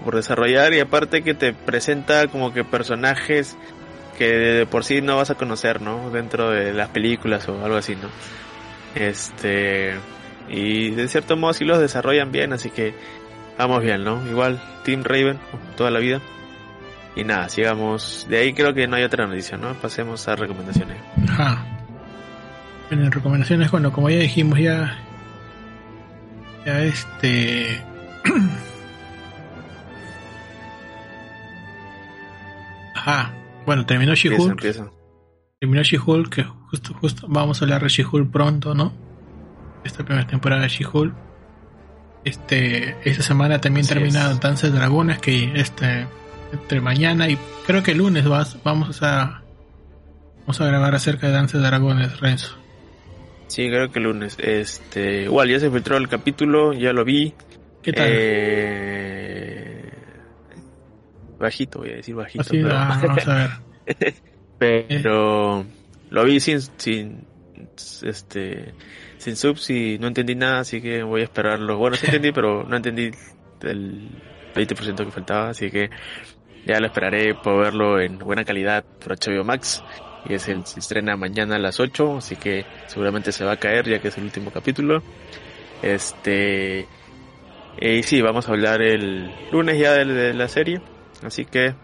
[0.04, 3.58] Por, desarrollar y aparte que te presenta como que personajes
[4.18, 6.10] que de por sí no vas a conocer, ¿no?
[6.10, 8.10] Dentro de las películas o algo así, ¿no?
[8.96, 9.96] Este,
[10.48, 12.94] y de cierto modo sí los desarrollan bien, así que
[13.58, 14.26] vamos bien, ¿no?
[14.28, 15.38] Igual, Team Raven,
[15.76, 16.22] toda la vida.
[17.16, 18.28] Y nada, sigamos.
[18.30, 19.74] De ahí creo que no hay otra noticia, ¿no?
[19.76, 20.98] Pasemos a recomendaciones.
[21.30, 21.66] Ajá.
[22.92, 25.00] En recomendaciones, bueno, como ya dijimos, ya.
[26.66, 27.82] Ya este.
[32.96, 33.34] Ajá.
[33.66, 34.62] Bueno, terminó She-Hulk.
[35.60, 38.92] Terminó She-Hulk, que justo, justo vamos a hablar de She-Hulk pronto, ¿no?
[39.84, 41.16] Esta primera temporada de She-Hulk.
[42.26, 46.08] Este, esta semana también termina Danza de Dragones, que este
[46.56, 49.42] entre mañana y creo que el lunes vas, vamos a
[50.42, 52.56] vamos a grabar acerca de Danza de Dragones, Renzo.
[53.48, 54.38] Sí, creo que el lunes.
[54.40, 57.34] Este, igual ya se filtró el capítulo, ya lo vi.
[57.82, 58.08] ¿Qué tal?
[58.10, 59.92] Eh,
[61.40, 62.44] bajito, voy a decir bajito.
[62.70, 63.52] Ah, vamos a ver.
[64.58, 65.66] pero
[66.10, 67.28] lo vi sin, sin,
[68.04, 68.74] este,
[69.18, 71.78] sin subs y no entendí nada, así que voy a esperarlo.
[71.78, 73.12] Bueno, sí entendí, pero no entendí
[73.62, 74.10] el
[74.56, 75.90] 20% que faltaba, así que
[76.66, 79.84] ya lo esperaré por verlo en buena calidad por HBO Max.
[80.28, 83.58] Y es el, se estrena mañana a las 8, así que seguramente se va a
[83.58, 85.04] caer ya que es el último capítulo.
[85.82, 86.88] Este.
[87.80, 90.82] Y sí, vamos a hablar el lunes ya de, la serie.
[91.24, 91.76] Así que.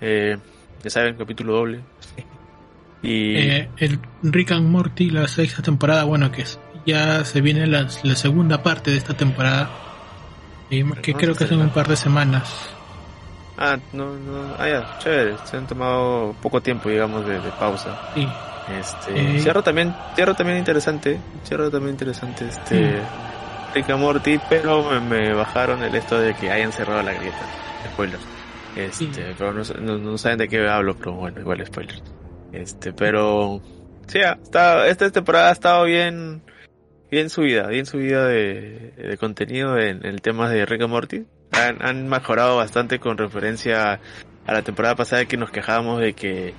[0.00, 0.36] Eh,
[0.82, 1.80] ya saben, capítulo doble.
[3.02, 3.36] y.
[3.36, 7.90] Eh, el Rick and Morty, la sexta temporada, bueno, que es, ya se viene la,
[7.90, 9.68] segunda parte de esta temporada.
[10.70, 12.75] Y que creo que son un par de semanas.
[13.58, 17.98] Ah, no, no, ah, ya, chévere, se han tomado poco tiempo, digamos, de, pausa.
[18.14, 18.28] Sí.
[18.78, 23.00] Este, eh, cierro también, cierro también interesante, cierro también interesante, este,
[23.72, 27.38] Rick Morty, pero me, bajaron el esto de que hayan cerrado la grieta,
[27.92, 28.18] spoiler.
[28.74, 32.02] Este, pero no, no, saben de qué hablo, pero bueno, igual spoiler.
[32.52, 33.62] Este, pero,
[34.06, 36.42] sí, está, esta temporada ha estado bien,
[37.10, 41.24] bien subida, bien subida de, de contenido en, en el tema de Rick Morty
[41.56, 44.00] han, mejorado bastante con referencia
[44.46, 46.54] a la temporada pasada que nos quejábamos de que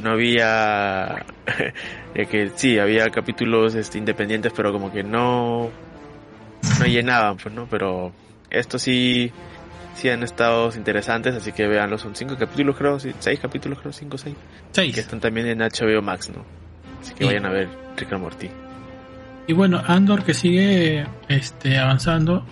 [0.00, 1.24] no había
[2.14, 5.70] de que sí había capítulos este, independientes pero como que no
[6.78, 8.12] no llenaban pues no pero
[8.50, 9.32] estos sí
[9.94, 14.18] sí han estado interesantes así que veanlos son cinco capítulos creo seis capítulos creo cinco
[14.18, 14.36] seis.
[14.70, 14.94] Seis.
[14.94, 16.44] Que están también en HBO Max no
[17.00, 18.50] así que vayan a ver Rick and Morty.
[19.46, 22.44] y bueno Andor que sigue este avanzando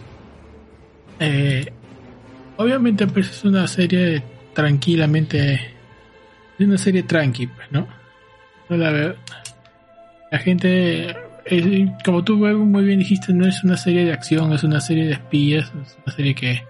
[1.18, 1.66] eh,
[2.61, 5.55] obviamente pues es una serie tranquilamente
[6.59, 7.87] es una serie tranqui pues, no
[8.69, 9.15] no la veo
[10.31, 11.17] la gente
[12.05, 15.13] como tú muy bien dijiste no es una serie de acción es una serie de
[15.13, 16.63] espías es una serie que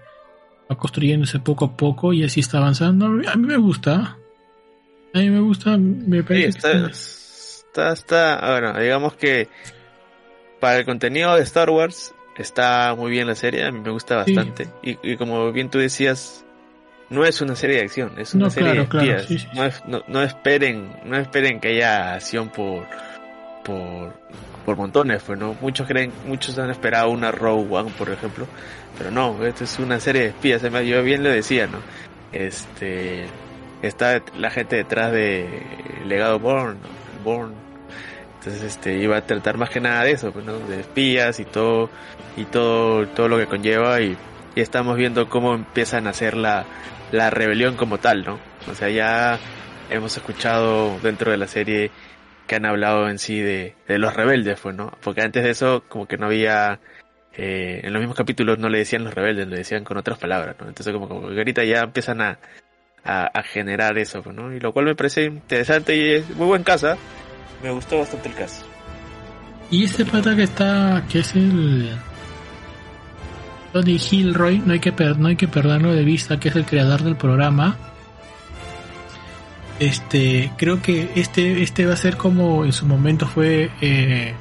[0.71, 3.07] va construyéndose poco a poco y así está avanzando.
[3.07, 4.17] A mí me gusta.
[5.13, 9.49] A mí me gusta me parece está, está, está, bueno digamos que
[10.61, 14.17] para el contenido de Star Wars está muy bien la serie, a mí me gusta
[14.17, 14.67] bastante.
[14.81, 16.43] Y, como bien tú decías,
[17.09, 19.47] no es una serie de acción, es una serie de espías.
[19.87, 22.85] no, no, esperen, no esperen que haya acción por,
[23.63, 24.13] por,
[24.65, 25.55] por montones, pues no.
[25.61, 28.47] Muchos creen, muchos han esperado una Rogue One, por ejemplo,
[28.97, 30.61] pero no, esto es una serie de espías.
[30.61, 31.79] Yo bien lo decía, ¿no?
[32.31, 33.25] Este,
[33.81, 35.47] está la gente detrás de
[36.05, 36.77] Legado Born,
[37.23, 37.70] Born
[38.41, 40.57] entonces este iba a tratar más que nada de eso, pues, ¿no?
[40.57, 41.91] de espías y todo
[42.35, 44.17] y todo todo lo que conlleva y,
[44.55, 46.65] estamos viendo cómo empiezan a hacer la,
[47.13, 48.37] la rebelión como tal, ¿no?
[48.69, 49.39] O sea, ya
[49.89, 51.89] hemos escuchado dentro de la serie
[52.47, 54.91] que han hablado en sí de, de los rebeldes, pues, ¿no?
[55.01, 56.81] Porque antes de eso como que no había
[57.33, 60.57] eh, en los mismos capítulos no le decían los rebeldes, le decían con otras palabras,
[60.59, 60.67] ¿no?
[60.67, 62.39] Entonces como, como que ahorita ya empiezan a,
[63.05, 64.53] a, generar eso, pues, ¿no?
[64.53, 66.97] Y lo cual me parece interesante y es muy buen casa
[67.61, 68.65] me gustó bastante el caso.
[69.69, 71.95] Y este pata que está, que es el
[73.71, 77.03] Tony Gilroy, no hay que no hay que perderlo de vista, que es el creador
[77.03, 77.77] del programa.
[79.79, 84.35] Este, creo que este, este va a ser como en su momento fue eh,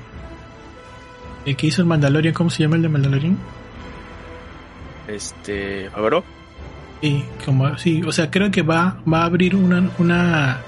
[1.46, 3.38] el que hizo el Mandalorian, ¿cómo se llama el de Mandalorian?
[5.08, 6.22] Este, ¿Favreau?
[7.00, 10.60] Sí, como sí, o sea, creo que va, va a abrir una, una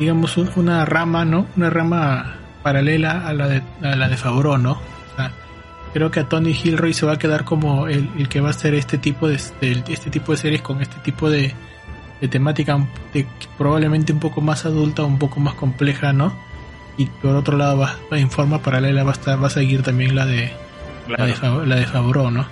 [0.00, 1.46] digamos, una rama, ¿no?
[1.56, 4.80] Una rama paralela a la de, a la de Favreau, ¿no?
[5.92, 8.50] creo que a Tony Gilroy se va a quedar como el, el que va a
[8.50, 11.52] hacer este tipo de, este tipo de series con este tipo de,
[12.20, 12.78] de temática
[13.12, 13.26] de,
[13.58, 16.32] probablemente un poco más adulta, un poco más compleja, ¿no?
[16.96, 20.14] Y por otro lado, va, en forma paralela va a, estar, va a seguir también
[20.14, 20.52] la de,
[21.08, 22.46] la de, la de Favreau, ¿no?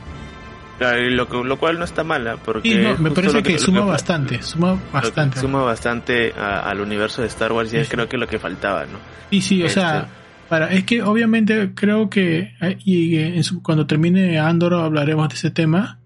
[0.78, 2.70] Lo, lo cual no está mala, porque...
[2.70, 5.40] Sí, no, me parece que, suma bastante, suma bastante.
[5.40, 8.98] Suma bastante al universo de Star Wars y es creo que lo que faltaba, ¿no?
[9.30, 10.10] Sí, sí, o sea, este,
[10.48, 15.98] para, es que obviamente creo que, eh, y cuando termine Andor hablaremos de ese tema,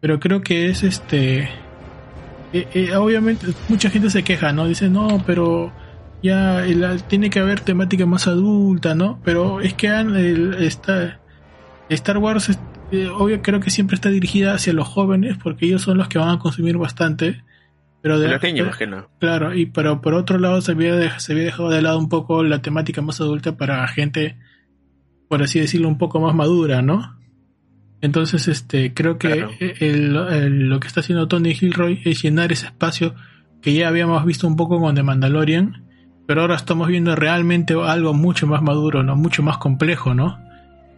[0.00, 1.48] pero creo que es este...
[2.52, 4.66] Eh, eh, obviamente mucha gente se queja, ¿no?
[4.66, 5.72] Dice, no, pero
[6.22, 6.64] ya
[7.08, 9.20] tiene que haber temática más adulta, ¿no?
[9.24, 10.56] Pero es que el,
[11.88, 12.50] Star Wars
[12.92, 16.18] eh, obvio creo que siempre está dirigida hacia los jóvenes porque ellos son los que
[16.18, 17.42] van a consumir bastante.
[18.02, 19.08] Pero de, los niños, que no.
[19.18, 22.42] Claro, y pero por otro lado se había, se había dejado de lado un poco
[22.42, 24.38] la temática más adulta para gente,
[25.28, 27.18] por así decirlo, un poco más madura, ¿no?
[28.00, 29.46] Entonces, este, creo que
[30.48, 33.14] lo que está haciendo Tony Gilroy es llenar ese espacio
[33.60, 35.84] que ya habíamos visto un poco con The Mandalorian,
[36.26, 39.16] pero ahora estamos viendo realmente algo mucho más maduro, ¿no?
[39.16, 40.38] Mucho más complejo, ¿no?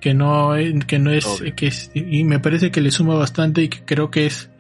[0.03, 0.51] Que no,
[0.89, 1.25] que no es,
[1.55, 4.51] que es, y me parece que le suma bastante y que creo que es,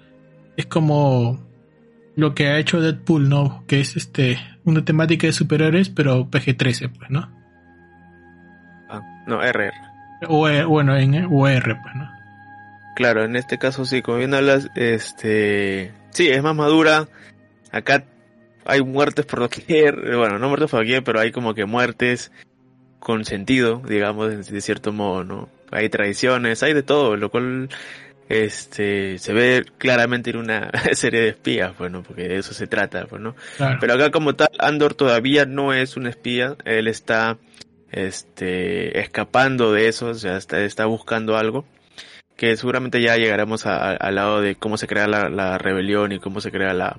[0.56, 1.44] es como
[2.14, 3.64] lo que ha hecho Deadpool, ¿no?
[3.66, 7.28] Que es este, una temática de superhéroes, pero PG-13, pues, ¿no?
[8.88, 9.72] Ah, no, RR.
[10.28, 12.08] O, e, bueno, en UR, pues, ¿no?
[12.94, 17.08] Claro, en este caso sí, como bien hablas, este, sí, es más madura.
[17.72, 18.04] Acá
[18.64, 22.30] hay muertes por doquier, bueno, no muertes por doquier, pero hay como que muertes
[23.02, 25.48] con sentido, digamos, de cierto modo, ¿no?
[25.72, 27.68] Hay tradiciones, hay de todo, lo cual
[28.28, 33.06] este se ve claramente en una serie de espías, bueno, porque de eso se trata,
[33.06, 33.34] pues, ¿no?
[33.80, 37.38] Pero acá como tal, Andor todavía no es un espía, él está
[37.90, 41.64] este escapando de eso, o sea, está, está buscando algo
[42.36, 46.40] que seguramente ya llegaremos al lado de cómo se crea la, la rebelión y cómo
[46.40, 46.98] se crea la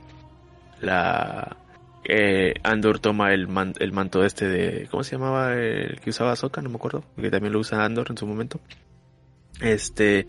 [0.81, 1.55] la
[2.05, 3.47] eh, Andor toma el,
[3.79, 4.87] el manto este de.
[4.89, 5.53] ¿Cómo se llamaba?
[5.53, 7.03] El que usaba Soka, no me acuerdo.
[7.19, 8.59] Que también lo usa Andor en su momento.
[9.61, 10.27] Este.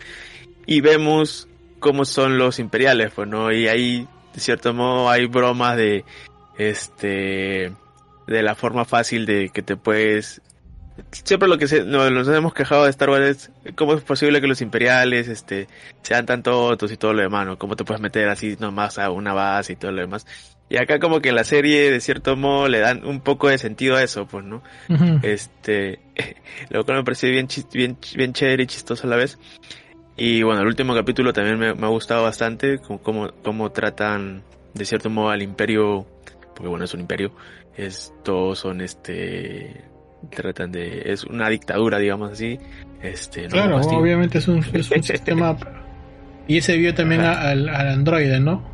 [0.67, 1.49] Y vemos
[1.81, 3.53] cómo son los imperiales, pues, ¿no?
[3.53, 6.05] Y ahí, de cierto modo, hay bromas de.
[6.59, 7.73] Este.
[8.27, 10.41] De la forma fácil de que te puedes.
[11.11, 14.47] Siempre lo que se, nos hemos quejado de Star Wars es cómo es posible que
[14.47, 15.67] los imperiales este,
[16.03, 17.49] sean tan tontos y todo lo demás.
[17.59, 20.25] ¿Cómo te puedes meter así nomás a una base y todo lo demás?
[20.69, 23.97] Y acá como que la serie, de cierto modo, le dan un poco de sentido
[23.97, 24.63] a eso, pues, ¿no?
[25.23, 26.01] Este,
[26.71, 29.39] lo cual me pareció bien, bien, bien chévere y chistoso a la vez.
[30.17, 34.43] Y bueno, el último capítulo también me, ha gustado bastante, como, cómo, tratan,
[34.73, 36.07] de cierto modo, al imperio,
[36.55, 37.33] porque bueno, es un imperio,
[37.77, 39.83] es, todos son este,
[40.31, 42.59] tratan de, es una dictadura, digamos así.
[43.03, 45.57] Este, claro, obviamente es un, es un sistema,
[46.47, 48.74] y ese vio también al, al androide, ¿no?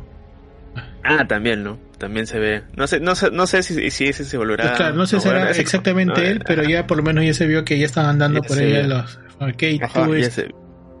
[1.03, 1.79] Ah, también, ¿no?
[1.97, 2.63] También se ve.
[2.75, 4.73] No sé, no sé, no sé si, si ese se volverá.
[4.73, 7.63] Claro, no sé si será exactamente él, pero ya por lo menos ya se vio
[7.65, 9.19] que ya están andando por ahí los.
[9.39, 9.79] Kate
[10.19, 10.45] es,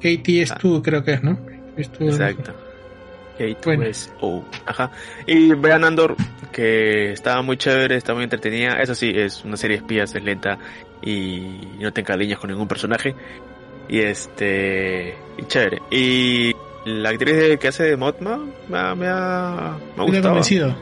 [0.01, 1.39] Katie es tú, creo que es, ¿no?
[1.77, 2.53] Exacto.
[3.37, 4.11] Kate es
[4.65, 4.91] ajá.
[5.25, 6.15] Y vean Andor,
[6.51, 8.81] que estaba muy chévere, está muy entretenida.
[8.81, 10.57] Eso sí, es una serie de espías, es lenta
[11.01, 11.41] y
[11.79, 13.15] no te encariñas con ningún personaje.
[13.87, 15.15] Y este.
[15.37, 15.81] Y chévere.
[15.91, 16.55] Y
[16.85, 20.29] la actriz que hace de Motma me ha, me ha, gustado.
[20.29, 20.75] convencido?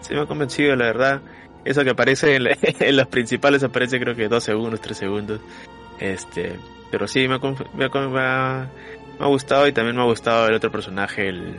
[0.00, 1.20] Sí, me ha convencido, la verdad.
[1.64, 5.40] Eso que aparece en, en los principales aparece creo que dos segundos, tres segundos.
[5.98, 6.56] Este,
[6.90, 8.68] pero sí, me ha, me ha,
[9.18, 11.58] me ha, gustado y también me ha gustado el otro personaje, el,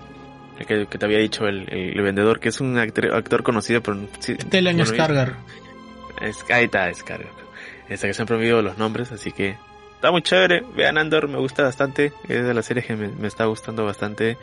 [0.66, 3.98] que, te había dicho, el, el, vendedor, que es un actor, actor conocido por...
[4.20, 7.48] Sí, Stellan Es, ahí está, Skargar.
[7.90, 9.56] Esta que se han prohibido los nombres, así que
[9.98, 10.64] está muy chévere.
[10.76, 12.14] Vean Andor, me gusta bastante.
[12.28, 14.38] Es de las series que me, está gustando bastante.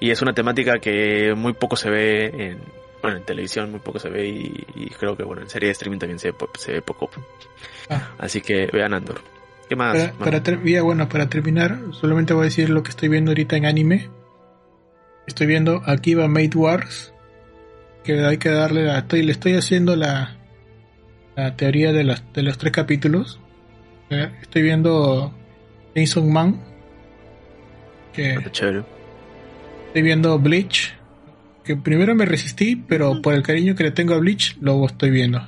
[0.00, 2.58] Y es una temática que muy poco se ve en,
[3.00, 4.26] bueno, en televisión, muy poco se ve.
[4.26, 7.08] Y, creo que bueno, en serie de streaming también se, se ve poco.
[7.88, 8.10] Ah.
[8.18, 9.22] Así que vean Andor.
[9.68, 10.12] ¿Qué más?
[10.18, 10.40] Para,
[10.82, 14.10] bueno, para terminar, solamente voy a decir lo que estoy viendo ahorita en anime.
[15.26, 17.14] Estoy viendo Akiba Made Wars.
[18.02, 18.98] Que hay que darle la.
[18.98, 20.36] Estoy, le estoy haciendo la,
[21.36, 23.40] la teoría de, las, de los tres capítulos
[24.22, 25.32] estoy viendo
[25.94, 26.60] Jason Man.
[28.12, 28.82] Que ah, Chévere.
[29.88, 30.94] Estoy viendo Bleach.
[31.64, 35.10] Que primero me resistí, pero por el cariño que le tengo a Bleach, lo estoy
[35.10, 35.46] viendo.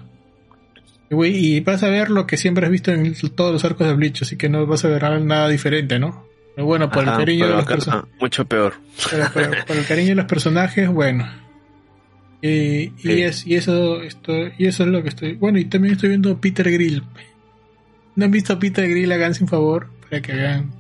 [1.11, 4.23] Y, vas a ver lo que siempre has visto en todos los arcos de Bleach,
[4.23, 6.27] así que no vas a ver nada diferente, ¿no?
[6.55, 8.11] Pero bueno, por el cariño de los personajes.
[8.19, 8.75] Mucho peor.
[9.67, 11.31] por el cariño de los personajes, bueno.
[12.41, 15.35] Y, y, es, y eso esto, y eso es lo que estoy.
[15.35, 17.03] Bueno, y también estoy viendo Peter Grill
[18.17, 20.73] no han visto a Peter Grill, hagan sin favor para que vean.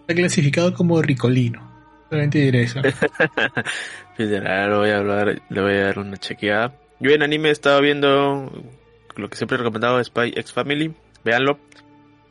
[0.00, 1.68] Está clasificado como ricolino.
[2.08, 2.80] Solamente diré eso.
[4.16, 6.74] Peter, voy a hablar, le voy a dar una chequeada.
[7.00, 8.50] Yo en anime estaba viendo
[9.16, 10.94] lo que siempre he recomendado Spy X Family.
[11.24, 11.58] Véanlo.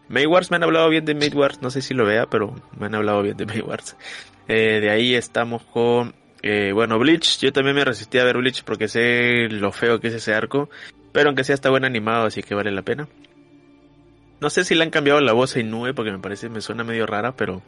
[0.09, 2.95] Maywars me han hablado bien de Maywars, no sé si lo vea, pero me han
[2.95, 3.95] hablado bien de Maywars.
[4.47, 7.39] Eh, de ahí estamos con, eh, bueno, Bleach.
[7.39, 10.70] Yo también me resistí a ver Bleach porque sé lo feo que es ese arco,
[11.11, 13.07] pero aunque sea está buen animado, así que vale la pena.
[14.39, 16.83] No sé si le han cambiado la voz a Inoue porque me parece, me suena
[16.83, 17.61] medio rara, pero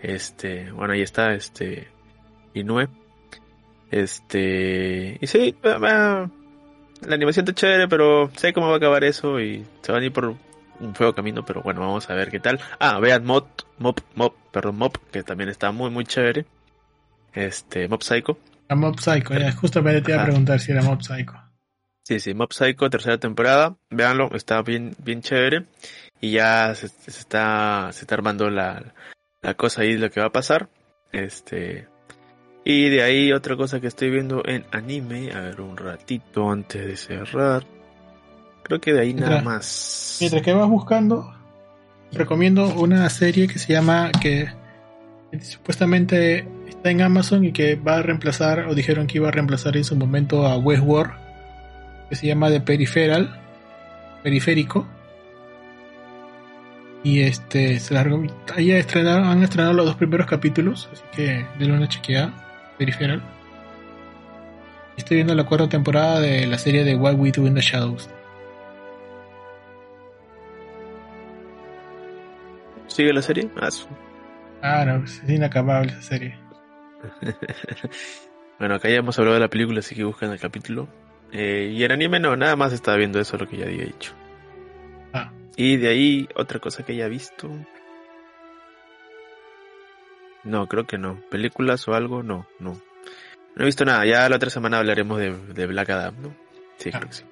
[0.00, 1.88] este, bueno, ahí está, este,
[2.54, 2.88] Inoue.
[3.90, 6.28] Este, y sí, la
[7.02, 10.12] animación está chévere, pero sé cómo va a acabar eso y se van a ir
[10.12, 10.34] por
[10.80, 12.60] un feo camino, pero bueno, vamos a ver qué tal.
[12.78, 13.46] Ah, vean Mob,
[13.78, 16.46] Mob, Mob, perdón, Mob, que también está muy, muy chévere.
[17.32, 18.38] Este, Mob Psycho.
[18.68, 21.45] A Mob Psycho, ya, justamente te iba a preguntar si era Mob Psycho.
[22.06, 23.78] Sí, sí, Mob Psycho, tercera temporada.
[23.90, 25.64] Véanlo, está bien, bien chévere.
[26.20, 28.94] Y ya se, está, se está armando la,
[29.42, 30.68] la cosa ahí lo que va a pasar.
[31.10, 31.88] Este.
[32.64, 35.32] Y de ahí otra cosa que estoy viendo en anime.
[35.32, 37.66] A ver, un ratito antes de cerrar.
[38.62, 40.18] Creo que de ahí nada más.
[40.20, 41.34] Mientras que vas buscando,
[42.12, 44.48] recomiendo una serie que se llama que
[45.42, 49.76] supuestamente está en Amazon y que va a reemplazar, o dijeron que iba a reemplazar
[49.76, 51.25] en su momento a Westworld,
[52.08, 53.40] que se llama The Peripheral,
[54.22, 54.86] Periférico.
[57.02, 61.88] Y este, se ahí estrenaron, han estrenado los dos primeros capítulos, así que denle una
[61.88, 62.32] chequeada,
[62.78, 63.22] Peripheral.
[64.96, 68.08] Estoy viendo la cuarta temporada de la serie de What We Do in the Shadows.
[72.88, 73.50] ¿Sigue la serie?
[73.56, 73.68] Ah,
[74.60, 76.38] Claro, es inacabable esa serie.
[78.58, 80.88] bueno, acá ya hemos hablado de la película, así que buscan el capítulo.
[81.32, 84.12] Eh, y en anime no, nada más estaba viendo eso, lo que ya había dicho.
[85.12, 85.32] Ah.
[85.56, 87.50] Y de ahí, otra cosa que haya visto.
[90.44, 91.20] No, creo que no.
[91.30, 92.22] ¿Películas o algo?
[92.22, 92.80] No, no.
[93.56, 94.06] No he visto nada.
[94.06, 96.36] Ya la otra semana hablaremos de, Black Adam, ¿no?
[96.78, 96.98] Sí, ah.
[96.98, 97.24] creo que sí.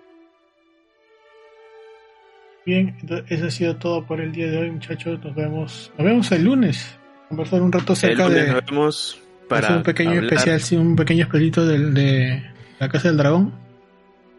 [2.66, 2.96] Bien,
[3.28, 5.22] eso ha sido todo por el día de hoy, muchachos.
[5.22, 6.96] Nos vemos, nos vemos el lunes.
[7.28, 8.48] Conversar un rato acerca de.
[8.48, 12.42] Nos vemos para un pequeño especial, sí, un pequeño especialito de, de
[12.78, 13.63] la Casa del Dragón.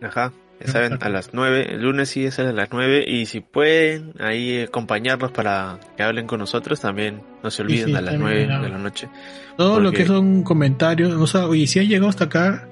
[0.02, 0.32] Ajá.
[0.60, 4.14] Ya saben, a las 9, el lunes sí es a las 9 y si pueden
[4.20, 8.48] ahí acompañarnos para que hablen con nosotros también no se olviden a las 9 de
[8.48, 9.10] la noche.
[9.58, 12.70] Todo lo que son comentarios, o sea, oye, si has llegado hasta acá,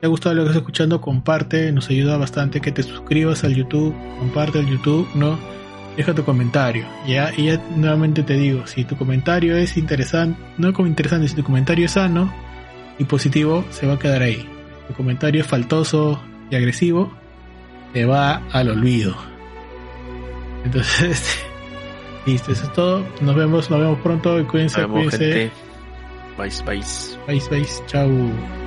[0.00, 3.54] te ha gustado lo que estás escuchando, comparte, nos ayuda bastante que te suscribas al
[3.54, 5.38] YouTube, comparte el YouTube, ¿no?
[5.96, 7.32] Deja tu comentario, ¿ya?
[7.36, 11.44] Y ya nuevamente te digo, si tu comentario es interesante, no como interesante, si tu
[11.44, 12.34] comentario es sano
[12.98, 14.36] y positivo, se va a quedar ahí.
[14.36, 16.20] Si tu comentario es faltoso
[16.52, 17.10] y agresivo,
[17.92, 19.16] te va al olvido.
[20.64, 21.42] Entonces,
[22.26, 23.04] listo, eso es todo.
[23.20, 25.50] Nos vemos, nos vemos pronto y cuídense, cuídense.
[26.36, 26.82] Bye, bye.
[27.26, 27.66] Bye, bye.
[27.86, 28.61] Chao.